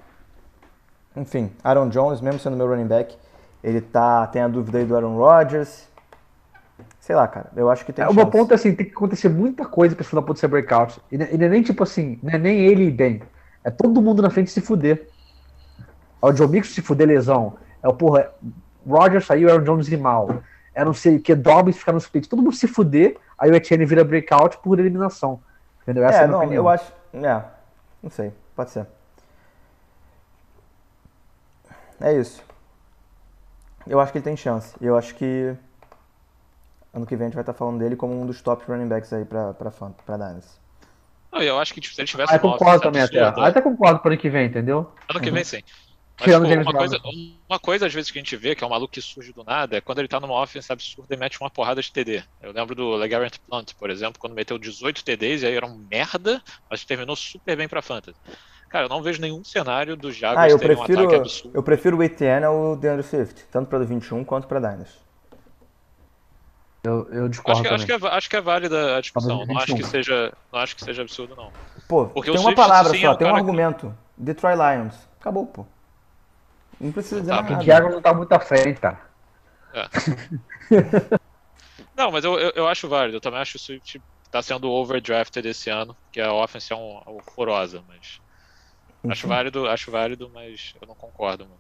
[1.16, 3.18] Enfim, Aaron Jones, mesmo sendo meu running back,
[3.64, 4.28] ele tá.
[4.28, 5.89] Tem a dúvida aí do Aaron Rodgers.
[7.00, 7.52] Sei lá, cara.
[7.56, 8.06] Eu acho que tem.
[8.06, 10.48] É, o meu ponto é assim: tem que acontecer muita coisa pra esse da ser
[10.48, 11.02] breakout.
[11.12, 13.24] E não é nem tipo assim, não é nem ele e bem.
[13.64, 15.08] É todo mundo na frente se fuder.
[16.22, 17.56] É o Joe Mixon se fuder lesão.
[17.82, 18.30] É o porra.
[18.88, 20.42] Rodgers saiu, Aaron Jones e mal.
[20.74, 22.28] É não sei o que, Dobbins ficar no split.
[22.28, 25.42] Todo mundo se fuder, aí o Etienne vira breakout por eliminação.
[25.82, 26.06] Entendeu?
[26.06, 26.64] Essa é, é não, opinião.
[26.64, 26.94] eu acho.
[27.14, 27.44] É,
[28.02, 28.88] não sei, pode ser.
[32.00, 32.44] É isso.
[33.86, 34.76] Eu acho que ele tem chance.
[34.80, 35.56] Eu acho que
[36.94, 39.12] ano que vem a gente vai estar falando dele como um dos top running backs
[39.14, 40.60] aí pra, pra, pra Dynasty.
[41.32, 42.34] Não, eu acho que tipo, se ele tivesse.
[42.34, 43.22] Ah, eu concordo também até.
[43.22, 44.92] Ah, até concordo para ano que vem, entendeu?
[45.10, 45.62] Ano que vem sim.
[46.20, 46.99] Mas, pô, uma, coisa,
[47.49, 49.43] uma coisa, às vezes, que a gente vê, que é um maluco que surge do
[49.43, 52.24] nada, é quando ele tá numa offense absurda e mete uma porrada de TD.
[52.41, 55.76] Eu lembro do LeGarrette Plant, por exemplo, quando meteu 18 TDs e aí era um
[55.89, 58.18] merda, mas terminou super bem pra Fantasy.
[58.70, 61.57] Cara, eu não vejo nenhum cenário do Jaguars ah, eu prefiro, um ataque absurdo.
[61.57, 64.99] Eu prefiro o Etienne ao DeAndre Swift, tanto para 21 quanto para Dynasty.
[66.84, 69.45] Eu, eu discordo acho que, acho que, é, acho que é válida a discussão.
[69.45, 71.51] Não acho que seja, não acho que seja absurdo não.
[71.88, 73.88] Pô, Porque tem uma Swift, palavra sim, só, é um tem um argumento.
[74.18, 74.24] Que...
[74.24, 74.95] Detroit Lions.
[75.20, 75.66] Acabou, pô.
[76.82, 77.56] Não precisa dizer tá, nada.
[77.56, 79.00] O Thiago não tá muito à frente, tá?
[79.74, 79.88] É.
[81.96, 83.18] não, mas eu, eu, eu, acho válido.
[83.18, 86.76] Eu também acho que o Swift tá sendo overdrafted esse ano, que a offense é
[86.76, 88.20] um, um horrorosa, mas
[89.10, 91.60] Acho válido, acho válido, mas eu não concordo muito.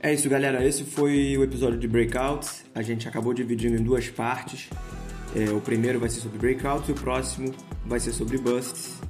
[0.00, 0.64] É isso, galera.
[0.64, 2.64] Esse foi o episódio de Breakouts.
[2.74, 4.68] A gente acabou dividindo em duas partes.
[5.34, 7.52] É, o primeiro vai ser sobre Breakouts e o próximo
[7.84, 9.00] vai ser sobre Busts.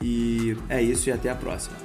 [0.00, 1.76] E é isso e até a próxima.